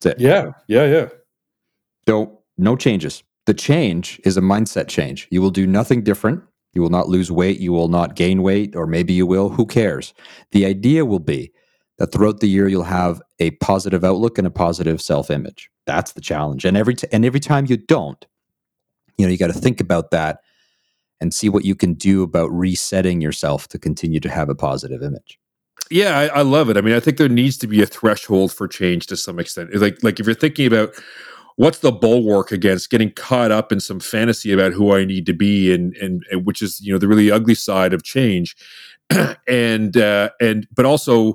[0.00, 0.20] That's it.
[0.20, 1.08] Yeah, yeah, yeah.
[2.04, 3.22] Don't no changes.
[3.46, 5.28] The change is a mindset change.
[5.30, 6.42] You will do nothing different.
[6.74, 7.60] You will not lose weight.
[7.60, 9.48] You will not gain weight, or maybe you will.
[9.48, 10.12] Who cares?
[10.50, 11.52] The idea will be
[11.98, 15.70] that throughout the year you'll have a positive outlook and a positive self-image.
[15.86, 16.64] That's the challenge.
[16.64, 18.26] And every t- and every time you don't,
[19.16, 20.40] you know, you got to think about that
[21.20, 25.02] and see what you can do about resetting yourself to continue to have a positive
[25.02, 25.38] image.
[25.90, 26.76] Yeah, I, I love it.
[26.76, 29.74] I mean, I think there needs to be a threshold for change to some extent.
[29.74, 30.94] Like, like if you're thinking about
[31.56, 35.32] what's the bulwark against getting caught up in some fantasy about who I need to
[35.32, 38.56] be and and, and which is you know the really ugly side of change.
[39.46, 41.34] And uh, and but also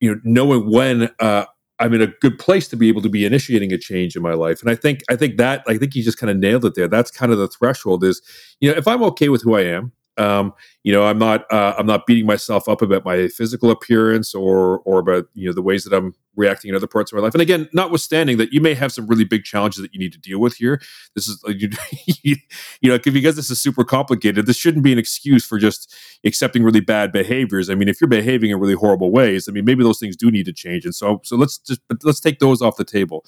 [0.00, 1.46] you know knowing when uh,
[1.78, 4.34] I'm in a good place to be able to be initiating a change in my
[4.34, 4.60] life.
[4.60, 6.86] And I think I think that I think you just kind of nailed it there.
[6.86, 8.20] That's kind of the threshold is
[8.60, 11.74] you know if I'm okay with who I am um, you know, I'm not uh,
[11.78, 15.62] I'm not beating myself up about my physical appearance or or about you know the
[15.62, 17.34] ways that I'm reacting in other parts of my life.
[17.34, 20.18] And again, notwithstanding that you may have some really big challenges that you need to
[20.18, 20.80] deal with here.
[21.14, 21.42] This is
[22.22, 22.36] you,
[22.80, 24.46] you know because this is super complicated.
[24.46, 25.94] This shouldn't be an excuse for just
[26.24, 27.70] accepting really bad behaviors.
[27.70, 30.30] I mean, if you're behaving in really horrible ways, I mean, maybe those things do
[30.30, 30.84] need to change.
[30.84, 33.24] And so so let's just let's take those off the table.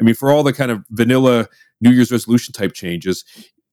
[0.00, 1.48] I mean, for all the kind of vanilla
[1.80, 3.24] New Year's resolution type changes,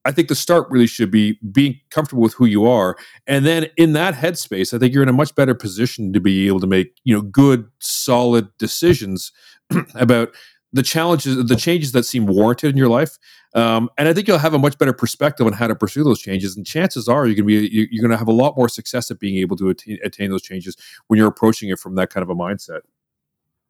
[0.08, 3.68] I think the start really should be being comfortable with who you are, and then
[3.76, 6.68] in that headspace, I think you're in a much better position to be able to
[6.68, 9.32] make you know good, solid decisions
[9.96, 10.30] about
[10.74, 13.18] the challenges, the changes that seem warranted in your life.
[13.56, 16.20] Um, and I think you'll have a much better perspective on how to pursue those
[16.20, 16.56] changes.
[16.56, 19.10] And chances are you're going to be you're going to have a lot more success
[19.10, 22.24] at being able to attain, attain those changes when you're approaching it from that kind
[22.24, 22.82] of a mindset.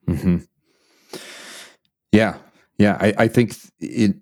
[0.07, 0.37] Mm-hmm.
[2.11, 2.37] Yeah,
[2.77, 2.97] yeah.
[2.99, 4.15] I, I think it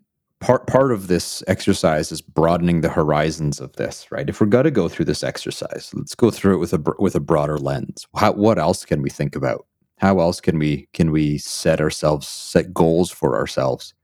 [0.45, 4.29] part part of this exercise is broadening the horizons of this right?
[4.29, 7.15] If we're going to go through this exercise let's go through it with a with
[7.15, 8.05] a broader lens.
[8.15, 9.65] How, what else can we think about?
[9.97, 13.95] How else can we can we set ourselves set goals for ourselves?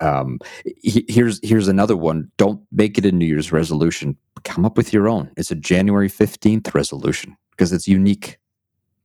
[0.00, 0.38] Um,
[0.82, 2.30] he, here's here's another one.
[2.36, 4.16] Don't make it a new year's resolution.
[4.44, 5.32] Come up with your own.
[5.36, 8.38] It's a january 15th resolution because it's unique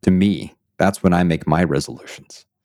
[0.03, 0.53] to me.
[0.77, 2.45] That's when i make my resolutions.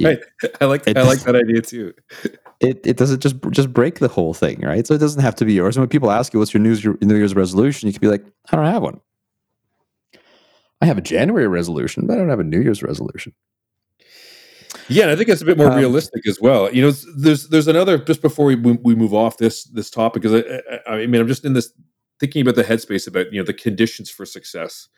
[0.00, 0.20] Right.
[0.60, 1.92] I like I like that idea too
[2.60, 4.86] it, it doesn't just just break the whole thing, right?
[4.86, 5.76] So it doesn't have to be yours.
[5.76, 8.08] And when people ask you what's your New Year's, New Year's resolution, you can be
[8.08, 9.00] like, I don't have one.
[10.80, 13.34] I have a January resolution, but I don't have a New Year's resolution.
[14.88, 16.72] Yeah, and I think it's a bit more um, realistic as well.
[16.72, 20.44] You know, there's there's another just before we we move off this this topic because
[20.44, 21.72] I, I, I mean I'm just in this
[22.20, 24.88] thinking about the headspace about you know the conditions for success.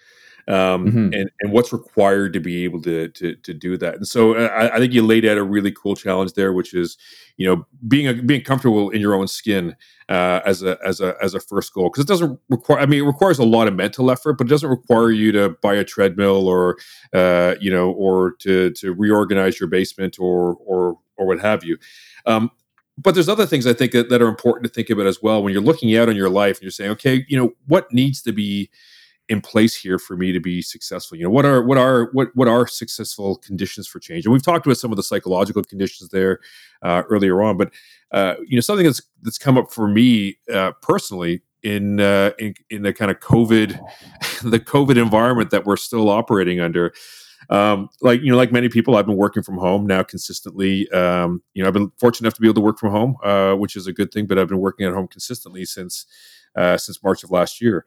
[0.49, 1.13] Um, mm-hmm.
[1.13, 3.97] and and what's required to be able to to, to do that.
[3.97, 6.73] And so uh, I, I, think you laid out a really cool challenge there, which
[6.73, 6.97] is
[7.37, 9.77] you know being a, being comfortable in your own skin
[10.09, 12.81] uh, as a as a as a first goal because it doesn't require.
[12.81, 15.51] I mean, it requires a lot of mental effort, but it doesn't require you to
[15.63, 16.79] buy a treadmill or
[17.13, 21.77] uh, you know or to to reorganize your basement or or or what have you.
[22.25, 22.51] Um,
[22.97, 25.43] but there's other things I think that, that are important to think about as well
[25.43, 28.23] when you're looking out on your life and you're saying, okay, you know, what needs
[28.23, 28.71] to be
[29.29, 31.17] in place here for me to be successful?
[31.17, 34.25] You know, what are what are what what are successful conditions for change?
[34.25, 36.41] And we've talked about some of the psychological conditions there
[36.83, 37.73] uh, earlier on, but
[38.13, 42.55] uh, you know, something that's that's come up for me uh, personally in, uh, in
[42.71, 43.79] in the kind of COVID,
[44.43, 46.93] the COVID environment that we're still operating under
[47.51, 50.91] um, like you know, like many people, I've been working from home now consistently.
[50.91, 53.55] Um, you know, I've been fortunate enough to be able to work from home, uh,
[53.55, 54.27] which is a good thing.
[54.27, 56.07] But I've been working at home consistently since
[56.57, 57.87] uh, since March of last year.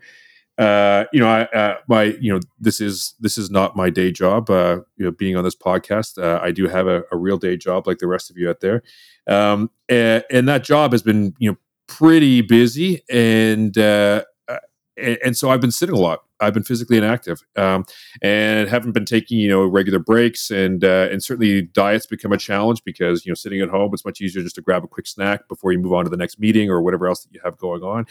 [0.58, 4.12] Uh, you know, I, uh, my, you know, this is this is not my day
[4.12, 4.50] job.
[4.50, 7.58] Uh, you know, being on this podcast, uh, I do have a, a, real day
[7.58, 8.84] job, like the rest of you out there,
[9.28, 14.24] um, and, and, that job has been, you know, pretty busy, and uh,
[14.98, 16.24] and, and so I've been sitting a lot.
[16.40, 17.86] I've been physically inactive um,
[18.22, 22.38] and haven't been taking you know regular breaks and uh, and certainly diets become a
[22.38, 25.08] challenge because you know sitting at home it's much easier just to grab a quick
[25.08, 27.58] snack before you move on to the next meeting or whatever else that you have
[27.58, 28.06] going on.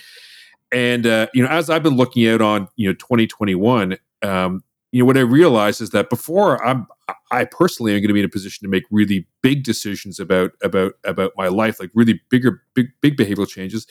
[0.72, 5.02] And uh, you know as I've been looking out on you know 2021, um, you
[5.02, 6.86] know what I realized is that before I'm
[7.32, 10.52] I personally am going to be in a position to make really big decisions about
[10.62, 13.86] about about my life, like really bigger big big behavioral changes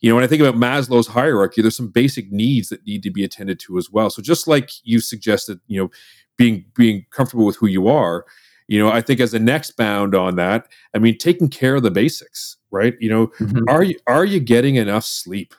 [0.00, 3.10] you know, when I think about Maslow's hierarchy, there's some basic needs that need to
[3.10, 4.10] be attended to as well.
[4.10, 5.90] So just like you suggested, you know,
[6.36, 8.26] being being comfortable with who you are,
[8.68, 11.82] you know, I think as a next bound on that, I mean, taking care of
[11.82, 12.94] the basics, right?
[13.00, 13.68] You know, mm-hmm.
[13.68, 15.54] are you are you getting enough sleep?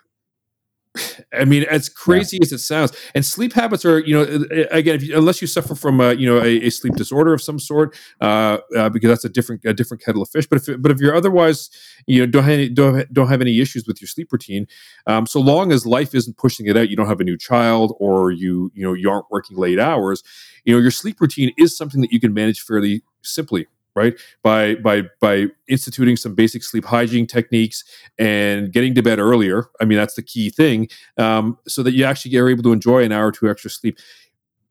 [1.34, 2.46] I mean, as crazy yeah.
[2.46, 6.00] as it sounds, and sleep habits are, you know, again, you, unless you suffer from,
[6.00, 9.30] a, you know, a, a, sleep disorder of some sort, uh, uh, because that's a
[9.30, 10.48] different, a different kettle of fish.
[10.48, 11.70] But if, but if you're otherwise,
[12.06, 14.68] you know, don't have any, don't, don't have any issues with your sleep routine,
[15.08, 17.96] um, so long as life isn't pushing it out, you don't have a new child,
[18.00, 20.24] or you, you know, you aren't working late hours,
[20.66, 24.14] you know, your sleep routine is something that you can manage fairly simply right?
[24.44, 27.84] By by by instituting some basic sleep hygiene techniques
[28.20, 29.66] and getting to bed earlier.
[29.82, 33.04] I mean that's the key thing um, so that you actually are able to enjoy
[33.04, 33.98] an hour or two extra sleep.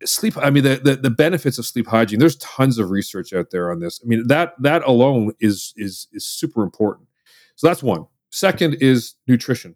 [0.05, 3.51] Sleep i mean the, the, the benefits of sleep hygiene there's tons of research out
[3.51, 4.01] there on this.
[4.05, 7.09] I mean that that alone is is is super important.
[7.57, 8.07] So that's one.
[8.31, 9.75] Second is nutrition.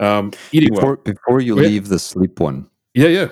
[0.00, 1.02] Um, eating before, well.
[1.04, 2.68] Before you oh, leave the sleep one.
[2.94, 3.28] Yeah yeah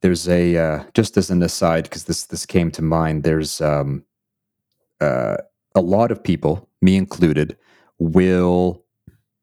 [0.00, 3.22] there's a uh, just as an aside because this this came to mind.
[3.22, 4.04] There's um,
[5.00, 5.38] uh,
[5.74, 7.56] a lot of people, me included,
[7.98, 8.84] will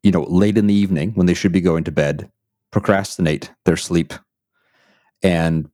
[0.04, 2.32] you know late in the evening when they should be going to bed,
[2.72, 4.13] procrastinate their sleep
[5.22, 5.70] and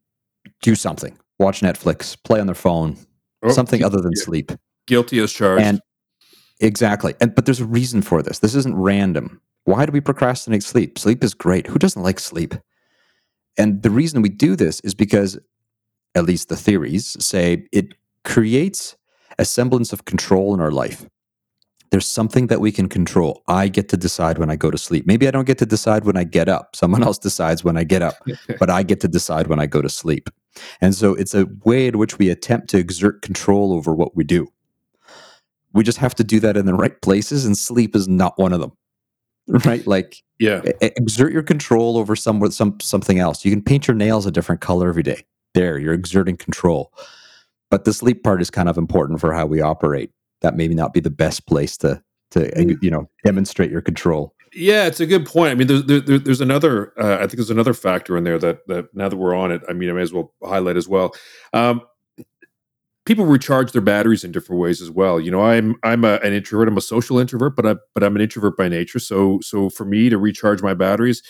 [0.62, 2.98] do something, watch Netflix, play on their phone,
[3.44, 4.52] oh, something other than sleep.
[4.88, 5.64] Guilty as charged.
[5.64, 5.82] And
[6.60, 8.40] exactly, and but there's a reason for this.
[8.40, 9.42] This isn't random.
[9.66, 10.98] Why do we procrastinate sleep?
[10.98, 11.68] Sleep is great.
[11.68, 12.56] Who doesn't like sleep?
[13.58, 15.38] And the reason we do this is because,
[16.16, 18.96] at least the theories say, it creates
[19.38, 21.06] a semblance of control in our life.
[21.90, 23.44] There's something that we can control.
[23.50, 25.06] I get to decide when I go to sleep.
[25.06, 26.76] Maybe I don't get to decide when I get up.
[26.76, 28.16] Someone else decides when I get up,
[28.60, 30.30] but I get to decide when I go to sleep.
[30.80, 34.24] And so it's a way in which we attempt to exert control over what we
[34.24, 34.48] do.
[35.74, 38.52] We just have to do that in the right places, and sleep is not one
[38.52, 38.74] of them.
[39.48, 39.86] Right?
[39.86, 43.46] Like, yeah, exert your control over some some something else.
[43.46, 45.24] You can paint your nails a different color every day.
[45.54, 46.94] There, you're exerting control.
[47.70, 50.12] But the sleep part is kind of important for how we operate.
[50.42, 52.02] That maybe not be the best place to
[52.32, 52.78] to mm.
[52.82, 54.34] you know demonstrate your control.
[54.54, 55.52] Yeah, it's a good point.
[55.52, 56.94] I mean, there's there, there's another.
[57.00, 59.62] Uh, I think there's another factor in there that that now that we're on it,
[59.70, 61.14] I mean, I may as well highlight as well.
[61.54, 61.82] Um,
[63.12, 65.20] people recharge their batteries in different ways as well.
[65.20, 66.70] You know, I'm I'm a, an introvert.
[66.70, 69.00] I'm a social introvert, but I but I'm an introvert by nature.
[69.00, 71.22] So so for me to recharge my batteries,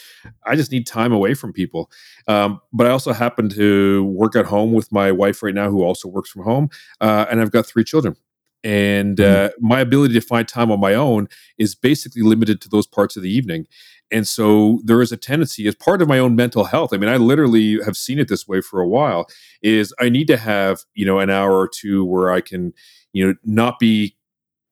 [0.46, 1.90] I just need time away from people.
[2.28, 5.82] Um, but I also happen to work at home with my wife right now, who
[5.82, 6.70] also works from home,
[7.00, 8.16] uh, and I've got three children.
[8.64, 9.46] And mm-hmm.
[9.46, 13.16] uh, my ability to find time on my own is basically limited to those parts
[13.16, 13.66] of the evening.
[14.12, 16.94] And so there is a tendency, as part of my own mental health.
[16.94, 19.28] I mean, I literally have seen it this way for a while.
[19.62, 22.74] Is I need to have you know an hour or two where I can
[23.14, 24.18] you know not be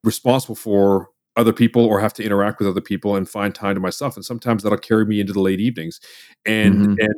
[0.04, 3.80] responsible for other people or have to interact with other people and find time to
[3.80, 6.02] myself and sometimes that'll carry me into the late evenings
[6.46, 6.96] and mm-hmm.
[7.00, 7.16] and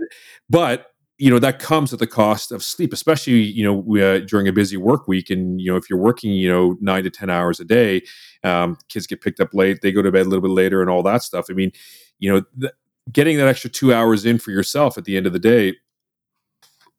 [0.47, 0.90] but
[1.21, 4.53] you know that comes at the cost of sleep especially you know uh, during a
[4.53, 7.59] busy work week and you know if you're working you know nine to ten hours
[7.59, 8.01] a day
[8.43, 10.89] um, kids get picked up late they go to bed a little bit later and
[10.89, 11.71] all that stuff i mean
[12.19, 12.73] you know th-
[13.11, 15.75] getting that extra two hours in for yourself at the end of the day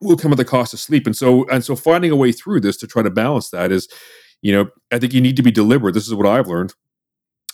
[0.03, 1.07] will come at the cost of sleep.
[1.07, 3.89] And so and so finding a way through this to try to balance that is,
[4.43, 5.95] you know, I think you need to be deliberate.
[5.95, 6.75] This is what I've learned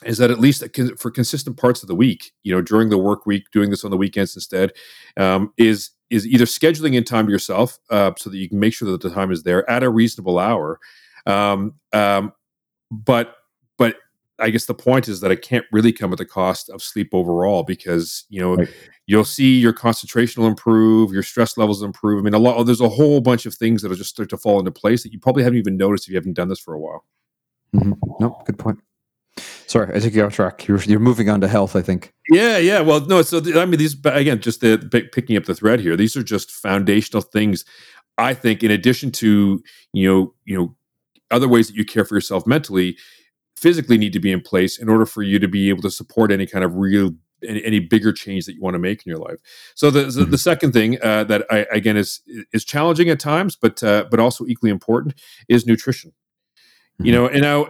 [0.05, 0.62] is that at least
[0.97, 3.91] for consistent parts of the week, you know, during the work week, doing this on
[3.91, 4.73] the weekends instead,
[5.16, 8.91] um, is is either scheduling in time yourself uh, so that you can make sure
[8.91, 10.79] that the time is there at a reasonable hour.
[11.27, 12.33] Um, um,
[12.91, 13.37] but
[13.77, 13.97] but
[14.39, 17.11] I guess the point is that it can't really come at the cost of sleep
[17.13, 18.69] overall because you know right.
[19.07, 22.21] you'll see your concentration will improve, your stress levels improve.
[22.21, 22.63] I mean, a lot.
[22.65, 25.19] There's a whole bunch of things that'll just start to fall into place that you
[25.19, 27.05] probably haven't even noticed if you haven't done this for a while.
[27.75, 27.93] Mm-hmm.
[28.21, 28.79] No, good point.
[29.69, 30.66] Sorry, I took you off track.
[30.66, 32.14] You're, you're moving on to health, I think.
[32.31, 32.81] Yeah, yeah.
[32.81, 33.21] Well, no.
[33.21, 34.79] So I mean, these again, just the,
[35.12, 35.95] picking up the thread here.
[35.95, 37.66] These are just foundational things.
[38.16, 39.62] I think, in addition to
[39.93, 40.77] you know, you know,
[41.31, 42.97] other ways that you care for yourself mentally,
[43.59, 46.33] physically need to be in place in order for you to be able to support
[46.33, 47.11] any kind of real
[47.47, 49.39] any, any bigger change that you want to make in your life.
[49.75, 50.31] So the the, mm-hmm.
[50.31, 52.23] the second thing uh, that I, again is
[52.55, 56.14] is challenging at times, but uh, but also equally important is nutrition
[57.01, 57.63] you know and now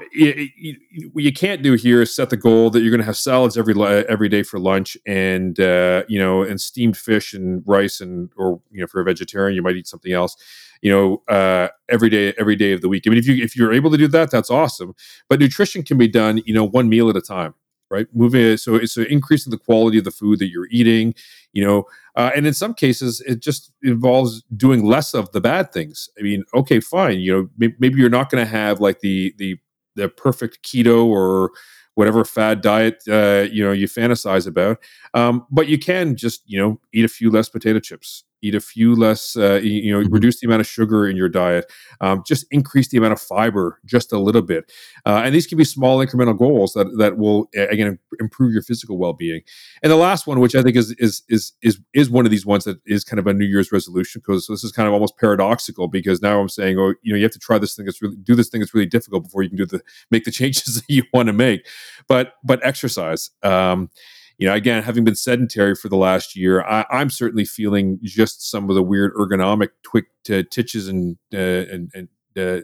[1.13, 3.59] what you can't do here is set the goal that you're going to have salads
[3.59, 3.75] every
[4.09, 8.61] every day for lunch and uh, you know and steamed fish and rice and or
[8.71, 10.37] you know if you're a vegetarian you might eat something else
[10.81, 13.05] you know uh, every day every day of the week.
[13.07, 14.95] I mean if you if you're able to do that that's awesome.
[15.29, 17.55] But nutrition can be done you know one meal at a time
[17.91, 18.07] right?
[18.13, 21.15] Moving so it's increasing the quality of the food that you're eating
[21.53, 21.85] you know
[22.17, 26.09] uh, and in some cases it just involves doing less of the bad things.
[26.19, 29.35] I mean okay fine you know maybe, maybe you're not going to have like the
[29.39, 29.59] the
[29.97, 31.51] the perfect keto or
[31.95, 34.79] whatever fad diet uh, you know you fantasize about
[35.15, 38.61] um, but you can just you know eat a few less potato chips eat a
[38.61, 40.13] few less uh, you know mm-hmm.
[40.13, 41.71] reduce the amount of sugar in your diet
[42.01, 44.73] um, just increase the amount of fiber just a little bit
[45.07, 48.99] uh, and these can be small incremental goals that that will again improve your physical
[48.99, 49.43] well-being
[49.83, 52.47] and the last one which i think is is is is, is one of these
[52.47, 55.17] ones that is kind of a new year's resolution because this is kind of almost
[55.19, 58.03] paradoxical because now i'm saying oh you know you have to try this thing that's
[58.03, 59.81] really do this thing that's really difficult before you can do the
[60.11, 61.67] make the changes that you want to make
[62.07, 63.91] but but exercise um,
[64.39, 68.49] you know, again, having been sedentary for the last year, I, am certainly feeling just
[68.49, 72.61] some of the weird ergonomic twick uh, titches and uh, and and uh,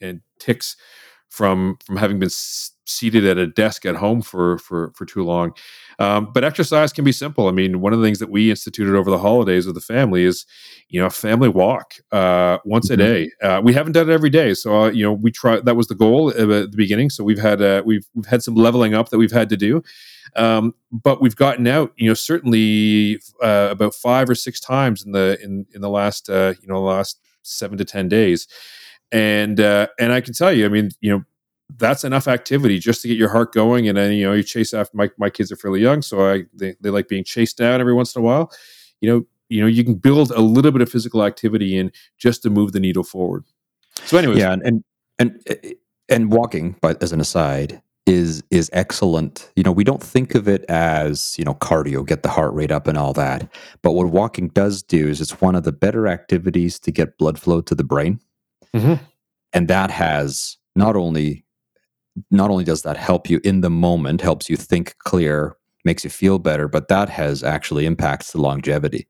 [0.00, 0.76] and ticks
[1.30, 5.22] from from having been s- seated at a desk at home for for for too
[5.24, 5.52] long.
[5.98, 7.48] Um, but exercise can be simple.
[7.48, 10.24] I mean, one of the things that we instituted over the holidays with the family
[10.24, 10.44] is,
[10.88, 13.00] you know, a family walk uh, once mm-hmm.
[13.00, 13.30] a day.
[13.42, 15.60] Uh, we haven't done it every day, so uh, you know, we try.
[15.60, 17.10] That was the goal at the beginning.
[17.10, 19.82] So we've had uh, we've we've had some leveling up that we've had to do.
[20.34, 25.12] Um, but we've gotten out, you know, certainly uh, about five or six times in
[25.12, 28.46] the in in the last uh, you know last seven to ten days,
[29.12, 31.24] and uh, and I can tell you, I mean, you know,
[31.76, 34.74] that's enough activity just to get your heart going, and then you know you chase
[34.74, 37.80] after my my kids are fairly young, so I they, they like being chased down
[37.80, 38.50] every once in a while,
[39.00, 39.26] you know.
[39.48, 42.72] You know, you can build a little bit of physical activity in just to move
[42.72, 43.44] the needle forward.
[44.04, 44.82] So, anyways, yeah, and and
[45.20, 45.74] and,
[46.08, 49.50] and walking, but as an aside, is is excellent.
[49.56, 52.70] You know, we don't think of it as, you know, cardio, get the heart rate
[52.70, 53.52] up and all that.
[53.82, 57.38] But what walking does do is it's one of the better activities to get blood
[57.38, 58.20] flow to the brain.
[58.74, 59.02] Mm-hmm.
[59.52, 61.44] And that has not only
[62.30, 65.54] not only does that help you in the moment, helps you think clear,
[65.84, 69.06] makes you feel better, but that has actually impacts the longevity.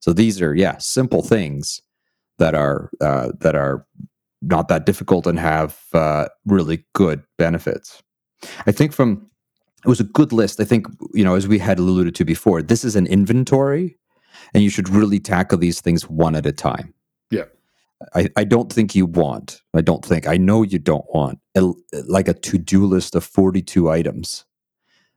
[0.00, 1.80] So these are yeah, simple things
[2.38, 3.86] that are uh, that are
[4.42, 8.02] not that difficult and have uh, really good benefits.
[8.66, 9.28] I think from
[9.84, 10.60] it was a good list.
[10.60, 13.96] I think you know, as we had alluded to before, this is an inventory,
[14.54, 16.92] and you should really tackle these things one at a time.
[17.30, 17.44] Yeah.
[18.14, 21.72] I, I don't think you want, I don't think, I know you don't want a,
[22.06, 24.44] like a to do list of 42 items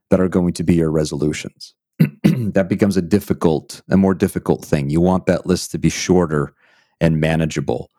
[0.10, 1.74] that are going to be your resolutions.
[2.24, 4.90] that becomes a difficult, a more difficult thing.
[4.90, 6.54] You want that list to be shorter
[7.02, 7.90] and manageable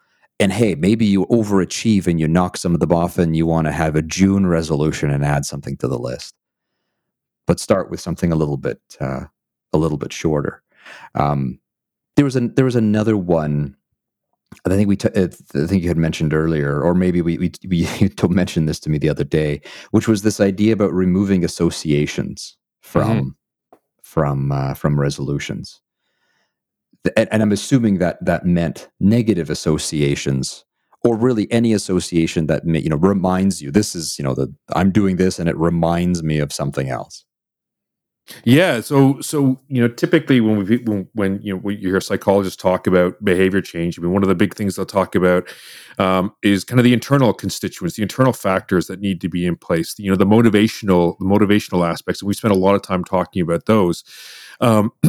[0.40, 3.66] and hey, maybe you overachieve and you knock some of them off and you want
[3.66, 6.34] to have a June resolution and add something to the list.
[7.46, 9.26] But start with something a little bit uh,
[9.72, 10.62] a little bit shorter.
[11.14, 11.60] Um,
[12.16, 13.76] there was a there was another one.
[14.64, 17.52] I think we t- uh, I think you had mentioned earlier, or maybe we we,
[17.68, 21.44] we you mentioned this to me the other day, which was this idea about removing
[21.44, 23.76] associations from mm-hmm.
[24.02, 25.80] from uh, from resolutions
[27.16, 30.64] and, and I'm assuming that that meant negative associations
[31.02, 34.90] or really any association that you know reminds you this is you know the i'm
[34.90, 37.24] doing this and it reminds me of something else
[38.44, 42.60] yeah so so you know typically when we when, when you know you hear psychologists
[42.60, 45.48] talk about behavior change i mean one of the big things they'll talk about
[45.98, 49.56] um, is kind of the internal constituents the internal factors that need to be in
[49.56, 53.04] place you know the motivational the motivational aspects and we spent a lot of time
[53.04, 54.04] talking about those
[54.60, 54.92] um,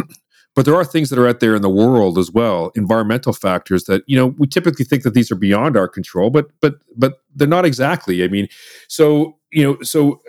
[0.55, 3.85] but there are things that are out there in the world as well, environmental factors
[3.85, 7.19] that you know we typically think that these are beyond our control, but but but
[7.35, 8.23] they're not exactly.
[8.23, 8.47] I mean,
[8.87, 10.21] so you know, so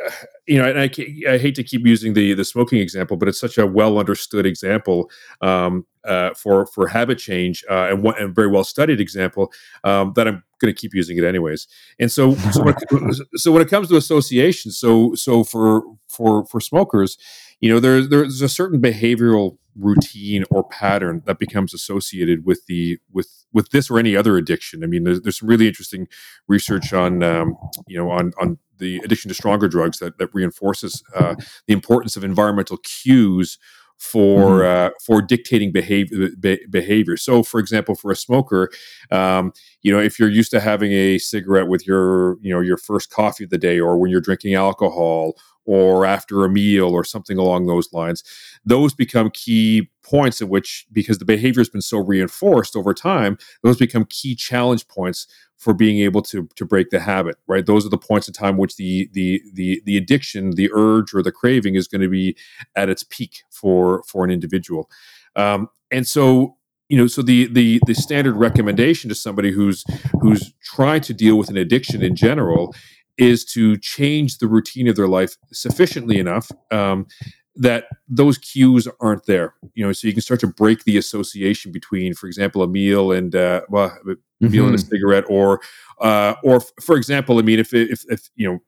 [0.47, 0.91] you know, and I,
[1.33, 4.47] I hate to keep using the the smoking example, but it's such a well understood
[4.47, 5.11] example
[5.41, 9.53] um, uh, for for habit change uh, and one and very well studied example
[9.85, 11.69] um, that I'm going to keep using it anyways.
[12.01, 15.83] And so, so when, it, so when it comes to association, so so for
[16.13, 17.17] for for smokers,
[17.61, 22.99] you know, there's there's a certain behavioral routine or pattern that becomes associated with the
[23.11, 24.83] with with this or any other addiction.
[24.83, 26.09] I mean, there's, there's some really interesting
[26.49, 27.57] research on um,
[27.87, 31.35] you know on on the addiction to stronger drugs that that reinforces uh,
[31.67, 33.59] the importance of environmental cues
[34.03, 34.87] for mm-hmm.
[34.87, 37.17] uh, for dictating behavior be- behavior.
[37.17, 38.69] So, for example, for a smoker,
[39.13, 39.53] um,
[39.83, 43.11] you know, if you're used to having a cigarette with your you know your first
[43.11, 45.35] coffee of the day, or when you're drinking alcohol,
[45.65, 48.23] or after a meal, or something along those lines,
[48.65, 53.39] those become key points at which, because the behavior has been so reinforced over time,
[53.63, 55.27] those become key challenge points
[55.63, 57.67] for being able to to break the habit right?
[57.67, 61.23] Those are the points in time which the the the the addiction the urge or
[61.23, 62.37] the craving is going to be
[62.75, 64.91] at its peak for for an individual.
[65.37, 66.57] Um, and so
[66.89, 69.85] you know so the the the standard recommendation to somebody who's
[70.21, 72.75] who's trying to deal with an addiction in general
[73.19, 77.07] is to change the routine of their life sufficiently enough um,
[77.55, 81.71] that those cues aren't there you know so you can start to break the association
[81.71, 84.51] between for example a meal and uh, well mm-hmm.
[84.51, 85.61] meal and a cigarette or
[86.01, 88.59] uh, or f- for example i mean if, if if you know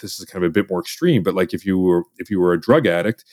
[0.00, 2.38] this is kind of a bit more extreme but like if you were if you
[2.38, 3.24] were a drug addict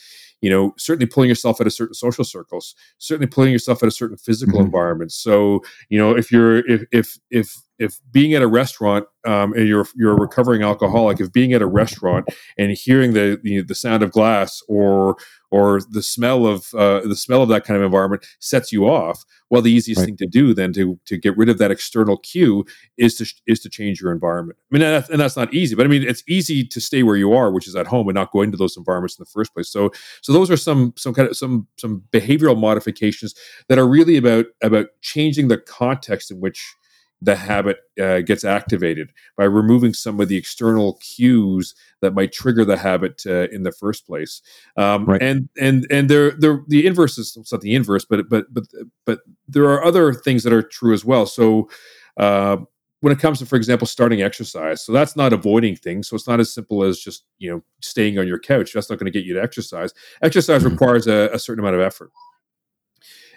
[0.41, 3.93] you know certainly pulling yourself out of certain social circles certainly pulling yourself out of
[3.93, 4.65] certain physical mm-hmm.
[4.65, 9.53] environments so you know if you're if if if if being at a restaurant um,
[9.53, 13.61] and you're you're a recovering alcoholic, if being at a restaurant and hearing the the,
[13.61, 15.15] the sound of glass or
[15.51, 19.23] or the smell of uh, the smell of that kind of environment sets you off,
[19.49, 20.05] well, the easiest right.
[20.05, 22.65] thing to do then to to get rid of that external cue
[22.97, 24.57] is to is to change your environment.
[24.59, 27.03] I mean, and that's, and that's not easy, but I mean, it's easy to stay
[27.03, 29.29] where you are, which is at home, and not go into those environments in the
[29.29, 29.69] first place.
[29.69, 33.33] So so those are some some kind of some some behavioral modifications
[33.69, 36.75] that are really about about changing the context in which
[37.23, 42.65] the habit uh, gets activated by removing some of the external cues that might trigger
[42.65, 44.41] the habit uh, in the first place.
[44.75, 45.21] Um, right.
[45.21, 48.65] And and and there there the inverse is it's not the inverse, but but but
[49.05, 51.25] but there are other things that are true as well.
[51.25, 51.69] So.
[52.17, 52.57] Uh,
[52.99, 56.07] when it comes to, for example, starting exercise, so that's not avoiding things.
[56.07, 58.71] So it's not as simple as just you know staying on your couch.
[58.71, 59.93] That's not going to get you to exercise.
[60.21, 60.71] Exercise mm-hmm.
[60.71, 62.11] requires a, a certain amount of effort.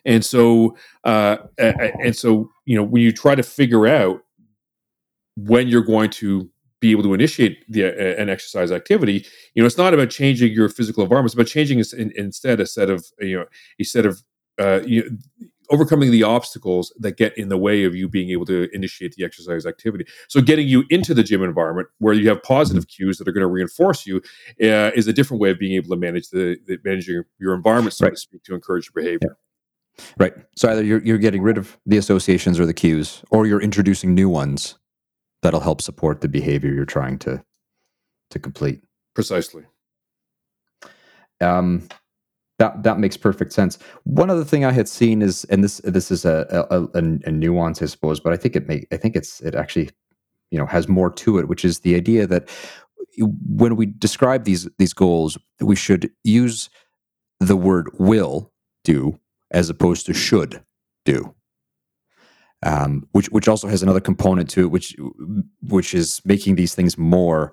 [0.07, 4.23] And so, uh, and so, you know, when you try to figure out
[5.37, 6.51] when you're going to
[6.81, 10.53] be able to initiate the, uh, an exercise activity, you know, it's not about changing
[10.53, 13.47] your physical environment, it's about changing in, instead a set of, you know,
[13.81, 14.23] a set of,
[14.59, 18.47] uh, you know, overcoming the obstacles that get in the way of you being able
[18.47, 20.07] to initiate the exercise activity.
[20.29, 23.43] So, getting you into the gym environment where you have positive cues that are going
[23.43, 24.19] to reinforce you
[24.63, 27.55] uh, is a different way of being able to manage the, the managing your, your
[27.55, 28.15] environment, so right.
[28.15, 29.37] to speak, to encourage your behavior.
[30.19, 30.35] Right.
[30.57, 34.15] So either you're you're getting rid of the associations or the cues, or you're introducing
[34.15, 34.79] new ones
[35.43, 37.43] that'll help support the behavior you're trying to
[38.31, 38.83] to complete.
[39.15, 39.65] Precisely.
[41.41, 41.89] Um,
[42.59, 43.79] that that makes perfect sense.
[44.05, 47.31] One other thing I had seen is, and this this is a a, a, a
[47.31, 49.91] nuance, I suppose, but I think it may I think it's it actually
[50.51, 52.49] you know has more to it, which is the idea that
[53.19, 56.71] when we describe these these goals, we should use
[57.41, 58.53] the word will
[58.85, 59.19] do
[59.51, 60.63] as opposed to should
[61.05, 61.35] do.
[62.65, 64.97] Um, which which also has another component to it, which
[65.63, 67.53] which is making these things more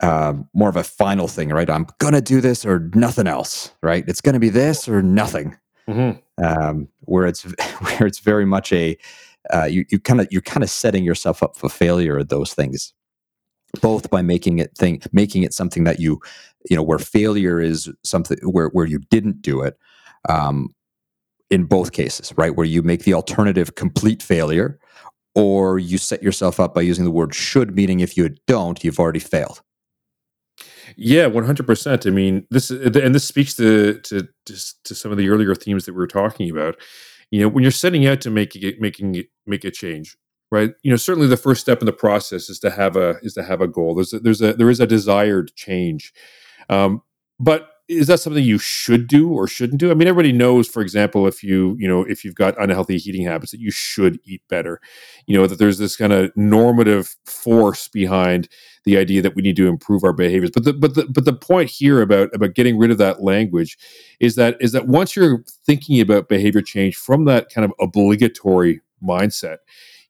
[0.00, 1.68] uh, more of a final thing, right?
[1.68, 4.04] I'm gonna do this or nothing else, right?
[4.06, 5.56] It's gonna be this or nothing.
[5.88, 6.44] Mm-hmm.
[6.44, 7.42] Um, where it's
[7.80, 8.96] where it's very much a
[9.52, 12.54] uh, you you kind of you're kind of setting yourself up for failure at those
[12.54, 12.94] things,
[13.80, 16.20] both by making it think making it something that you
[16.70, 19.78] you know where failure is something where where you didn't do it,
[20.28, 20.73] um,
[21.54, 22.54] in both cases, right?
[22.56, 24.78] Where you make the alternative complete failure,
[25.34, 28.98] or you set yourself up by using the word should, meaning if you don't, you've
[28.98, 29.62] already failed.
[30.96, 32.06] Yeah, one hundred percent.
[32.06, 35.92] I mean, this and this speaks to, to to some of the earlier themes that
[35.92, 36.76] we were talking about.
[37.30, 40.16] You know, when you're setting out to make it, making it, make a change,
[40.52, 40.72] right?
[40.82, 43.42] You know, certainly the first step in the process is to have a is to
[43.42, 43.94] have a goal.
[43.94, 46.12] There's a, there's a there is a desired change,
[46.68, 47.02] um,
[47.40, 49.90] but is that something you should do or shouldn't do?
[49.90, 53.26] I mean, everybody knows, for example, if you you know if you've got unhealthy eating
[53.26, 54.80] habits, that you should eat better.
[55.26, 58.48] You know that there's this kind of normative force behind
[58.84, 60.50] the idea that we need to improve our behaviors.
[60.50, 63.76] But the but the but the point here about about getting rid of that language
[64.18, 68.80] is that is that once you're thinking about behavior change from that kind of obligatory
[69.02, 69.58] mindset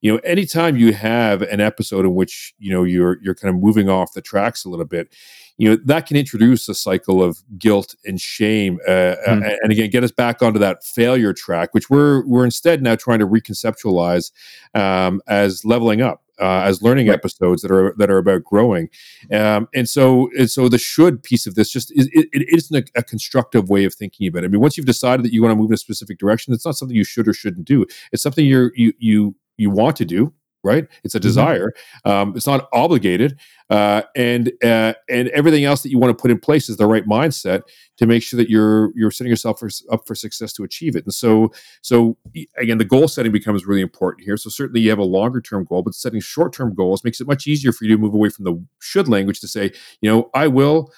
[0.05, 3.61] you know anytime you have an episode in which you know you're you're kind of
[3.61, 5.13] moving off the tracks a little bit
[5.57, 9.57] you know that can introduce a cycle of guilt and shame uh, mm.
[9.63, 13.19] and again get us back onto that failure track which we're we're instead now trying
[13.19, 14.31] to reconceptualize
[14.75, 17.15] um, as leveling up uh, as learning right.
[17.15, 18.89] episodes that are that are about growing,
[19.33, 22.77] um, and so and so the should piece of this just is, it, it isn't
[22.77, 24.47] a, a, constructive way of thinking about it.
[24.47, 26.65] I mean, once you've decided that you want to move in a specific direction, it's
[26.65, 27.87] not something you should or shouldn't do.
[28.11, 30.33] It's something you're you you you want to do
[30.65, 31.29] right it's a mm-hmm.
[31.29, 32.11] desire mm-hmm.
[32.11, 33.39] um, it's not obligated
[33.71, 36.87] uh, and uh, and everything else that you want to put in place is the
[36.87, 37.63] right mindset
[37.97, 41.05] to make sure that you're you're setting yourself for, up for success to achieve it
[41.05, 41.53] and so
[41.83, 42.17] so
[42.57, 45.65] again the goal setting becomes really important here so certainly you have a longer term
[45.65, 48.29] goal but setting short term goals makes it much easier for you to move away
[48.29, 50.93] from the should language to say you know i will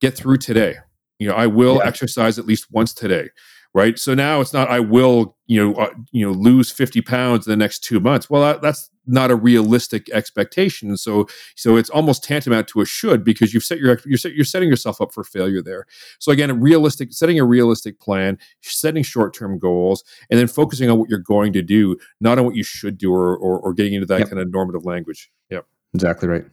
[0.00, 0.76] get through today
[1.18, 1.86] you know i will yeah.
[1.86, 3.28] exercise at least once today
[3.74, 3.98] right?
[3.98, 7.50] So now it's not I will you know uh, you know lose fifty pounds in
[7.50, 8.28] the next two months.
[8.28, 10.96] Well, that, that's not a realistic expectation.
[10.96, 14.44] So so it's almost tantamount to a should because you've set your you're set, you're
[14.44, 15.86] setting yourself up for failure there.
[16.18, 20.90] So again, a realistic setting a realistic plan, setting short term goals, and then focusing
[20.90, 23.72] on what you're going to do, not on what you should do or or, or
[23.72, 24.28] getting into that yep.
[24.28, 25.30] kind of normative language.
[25.50, 26.44] Yep, exactly right.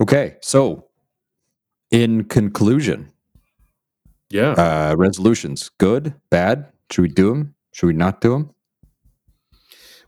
[0.00, 0.86] Okay, so
[1.90, 3.12] in conclusion,
[4.30, 4.52] yeah.
[4.52, 6.66] Uh, resolutions, good, bad.
[6.90, 7.54] Should we do them?
[7.72, 8.50] Should we not do them?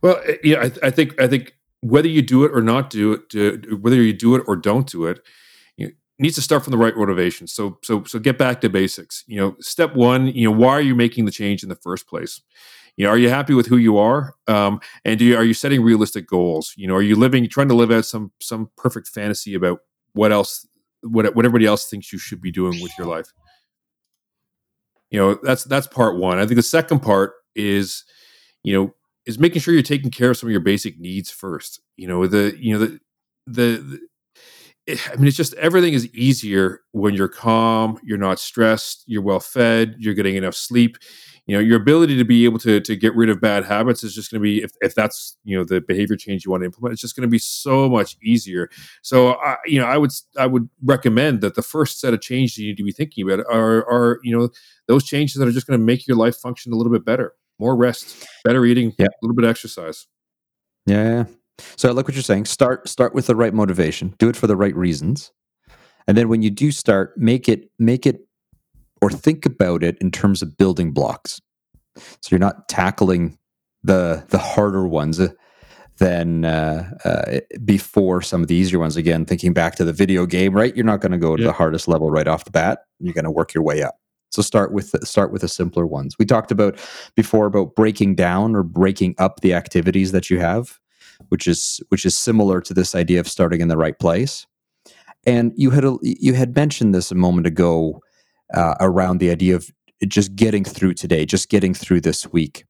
[0.00, 3.12] Well, eh, yeah, I, I think I think whether you do it or not do
[3.12, 5.20] it, do, whether you do it or don't do it,
[5.76, 7.46] you know, needs to start from the right motivation.
[7.46, 9.24] So so so get back to basics.
[9.26, 10.26] You know, step one.
[10.28, 12.40] You know, why are you making the change in the first place?
[12.96, 14.34] You know, are you happy with who you are?
[14.46, 16.74] Um, and do you, are you setting realistic goals?
[16.76, 19.80] You know, are you living trying to live out some some perfect fantasy about
[20.12, 20.66] what else
[21.02, 23.32] what what everybody else thinks you should be doing with your life?
[25.12, 26.38] You know that's that's part one.
[26.38, 28.04] I think the second part is
[28.64, 28.94] you know
[29.26, 31.80] is making sure you're taking care of some of your basic needs first.
[31.96, 33.00] You know the you know the
[33.46, 34.00] the, the
[34.88, 39.38] I mean, it's just everything is easier when you're calm, you're not stressed, you're well
[39.38, 40.96] fed, you're getting enough sleep
[41.46, 44.14] you know your ability to be able to to get rid of bad habits is
[44.14, 46.66] just going to be if, if that's you know the behavior change you want to
[46.66, 48.68] implement it's just going to be so much easier.
[49.02, 52.58] So I, you know i would i would recommend that the first set of changes
[52.58, 54.50] you need to be thinking about are are you know
[54.86, 57.34] those changes that are just going to make your life function a little bit better.
[57.58, 59.06] More rest better eating yeah.
[59.06, 60.06] a little bit of exercise.
[60.86, 61.24] Yeah.
[61.76, 62.46] So i like what you're saying.
[62.46, 64.14] Start start with the right motivation.
[64.18, 65.32] Do it for the right reasons.
[66.06, 68.26] And then when you do start make it make it
[69.02, 71.40] or think about it in terms of building blocks.
[71.96, 73.36] So you're not tackling
[73.82, 75.28] the the harder ones uh,
[75.98, 78.96] than uh, uh, before some of the easier ones.
[78.96, 80.74] Again, thinking back to the video game, right?
[80.74, 81.48] You're not going to go to yeah.
[81.48, 82.84] the hardest level right off the bat.
[83.00, 83.96] You're going to work your way up.
[84.30, 86.16] So start with start with the simpler ones.
[86.18, 86.78] We talked about
[87.16, 90.78] before about breaking down or breaking up the activities that you have,
[91.28, 94.46] which is which is similar to this idea of starting in the right place.
[95.26, 98.00] And you had a, you had mentioned this a moment ago
[98.54, 99.70] uh, around the idea of
[100.08, 102.64] just getting through today, just getting through this week.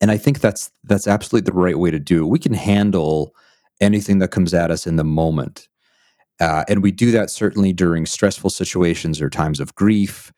[0.00, 2.28] And I think that's that's absolutely the right way to do it.
[2.28, 3.34] We can handle
[3.80, 5.68] anything that comes at us in the moment.
[6.40, 10.32] Uh, and we do that certainly during stressful situations or times of grief.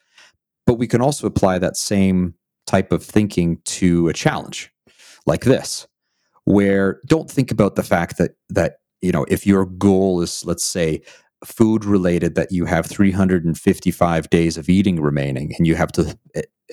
[0.67, 2.35] But we can also apply that same
[2.67, 4.71] type of thinking to a challenge
[5.27, 5.87] like this,
[6.45, 10.65] where don't think about the fact that that you know if your goal is let's
[10.65, 11.03] say
[11.45, 16.17] food related that you have 355 days of eating remaining and you have to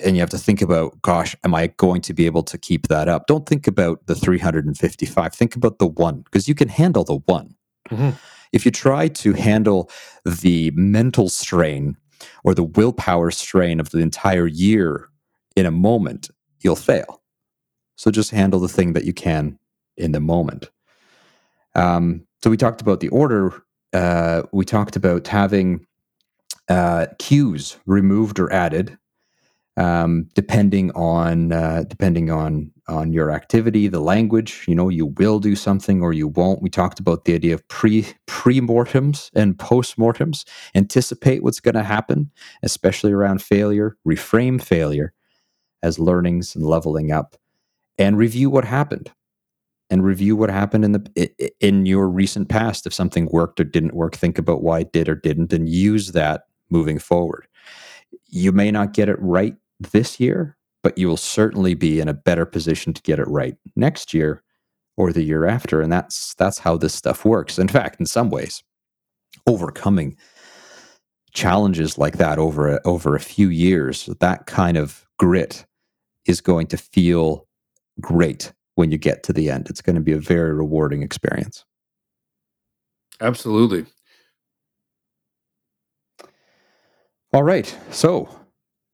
[0.04, 2.88] and you have to think about gosh am i going to be able to keep
[2.88, 3.26] that up?
[3.26, 7.54] Don't think about the 355 think about the one because you can handle the one.
[7.88, 8.10] Mm-hmm.
[8.52, 9.90] if you try to handle
[10.24, 11.96] the mental strain
[12.44, 15.08] or the willpower strain of the entire year
[15.56, 17.22] in a moment you'll fail.
[17.96, 19.58] So just handle the thing that you can
[19.96, 20.70] in the moment.
[21.74, 23.62] Um, so we talked about the order
[23.92, 25.86] uh, we talked about having
[26.68, 28.96] uh, cues removed or added,
[29.76, 34.64] um, depending on uh, depending on on your activity, the language.
[34.68, 36.62] You know, you will do something or you won't.
[36.62, 40.44] We talked about the idea of pre pre mortems and post mortems.
[40.74, 42.30] Anticipate what's going to happen,
[42.62, 43.96] especially around failure.
[44.06, 45.12] Reframe failure
[45.82, 47.36] as learnings and leveling up,
[47.98, 49.10] and review what happened
[49.90, 52.86] and review what happened in the in your recent past.
[52.86, 56.12] If something worked or didn't work think about why it did or didn't and use
[56.12, 57.46] that moving forward.
[58.28, 62.14] You may not get it right this year, but you will certainly be in a
[62.14, 64.42] better position to get it right next year
[64.96, 67.58] or the year after and that's that's how this stuff works.
[67.58, 68.62] In fact in some ways
[69.46, 70.16] overcoming
[71.32, 75.64] challenges like that over a, over a few years that kind of grit
[76.26, 77.46] is going to feel
[78.00, 81.64] great when you get to the end it's going to be a very rewarding experience
[83.20, 83.84] absolutely
[87.32, 88.28] all right so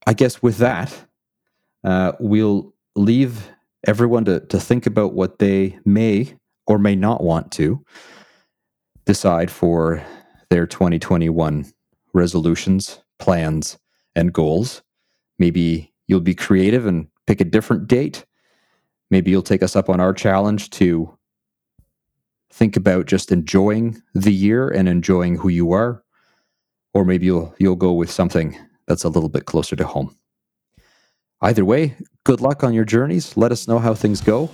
[0.06, 0.92] i guess with that
[1.84, 3.48] uh, we'll leave
[3.86, 7.84] everyone to, to think about what they may or may not want to
[9.04, 10.04] decide for
[10.50, 11.64] their 2021
[12.12, 13.78] resolutions, plans,
[14.14, 14.82] and goals.
[15.38, 18.24] Maybe you'll be creative and pick a different date.
[19.10, 21.16] Maybe you'll take us up on our challenge to
[22.50, 26.02] think about just enjoying the year and enjoying who you are.
[26.94, 30.16] Or maybe you'll you'll go with something that's a little bit closer to home.
[31.42, 31.94] Either way,
[32.24, 33.36] good luck on your journeys.
[33.36, 34.50] Let us know how things go.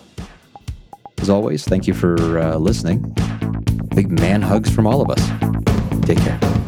[1.19, 3.15] As always, thank you for uh, listening.
[3.95, 6.05] Big man hugs from all of us.
[6.05, 6.62] Take care.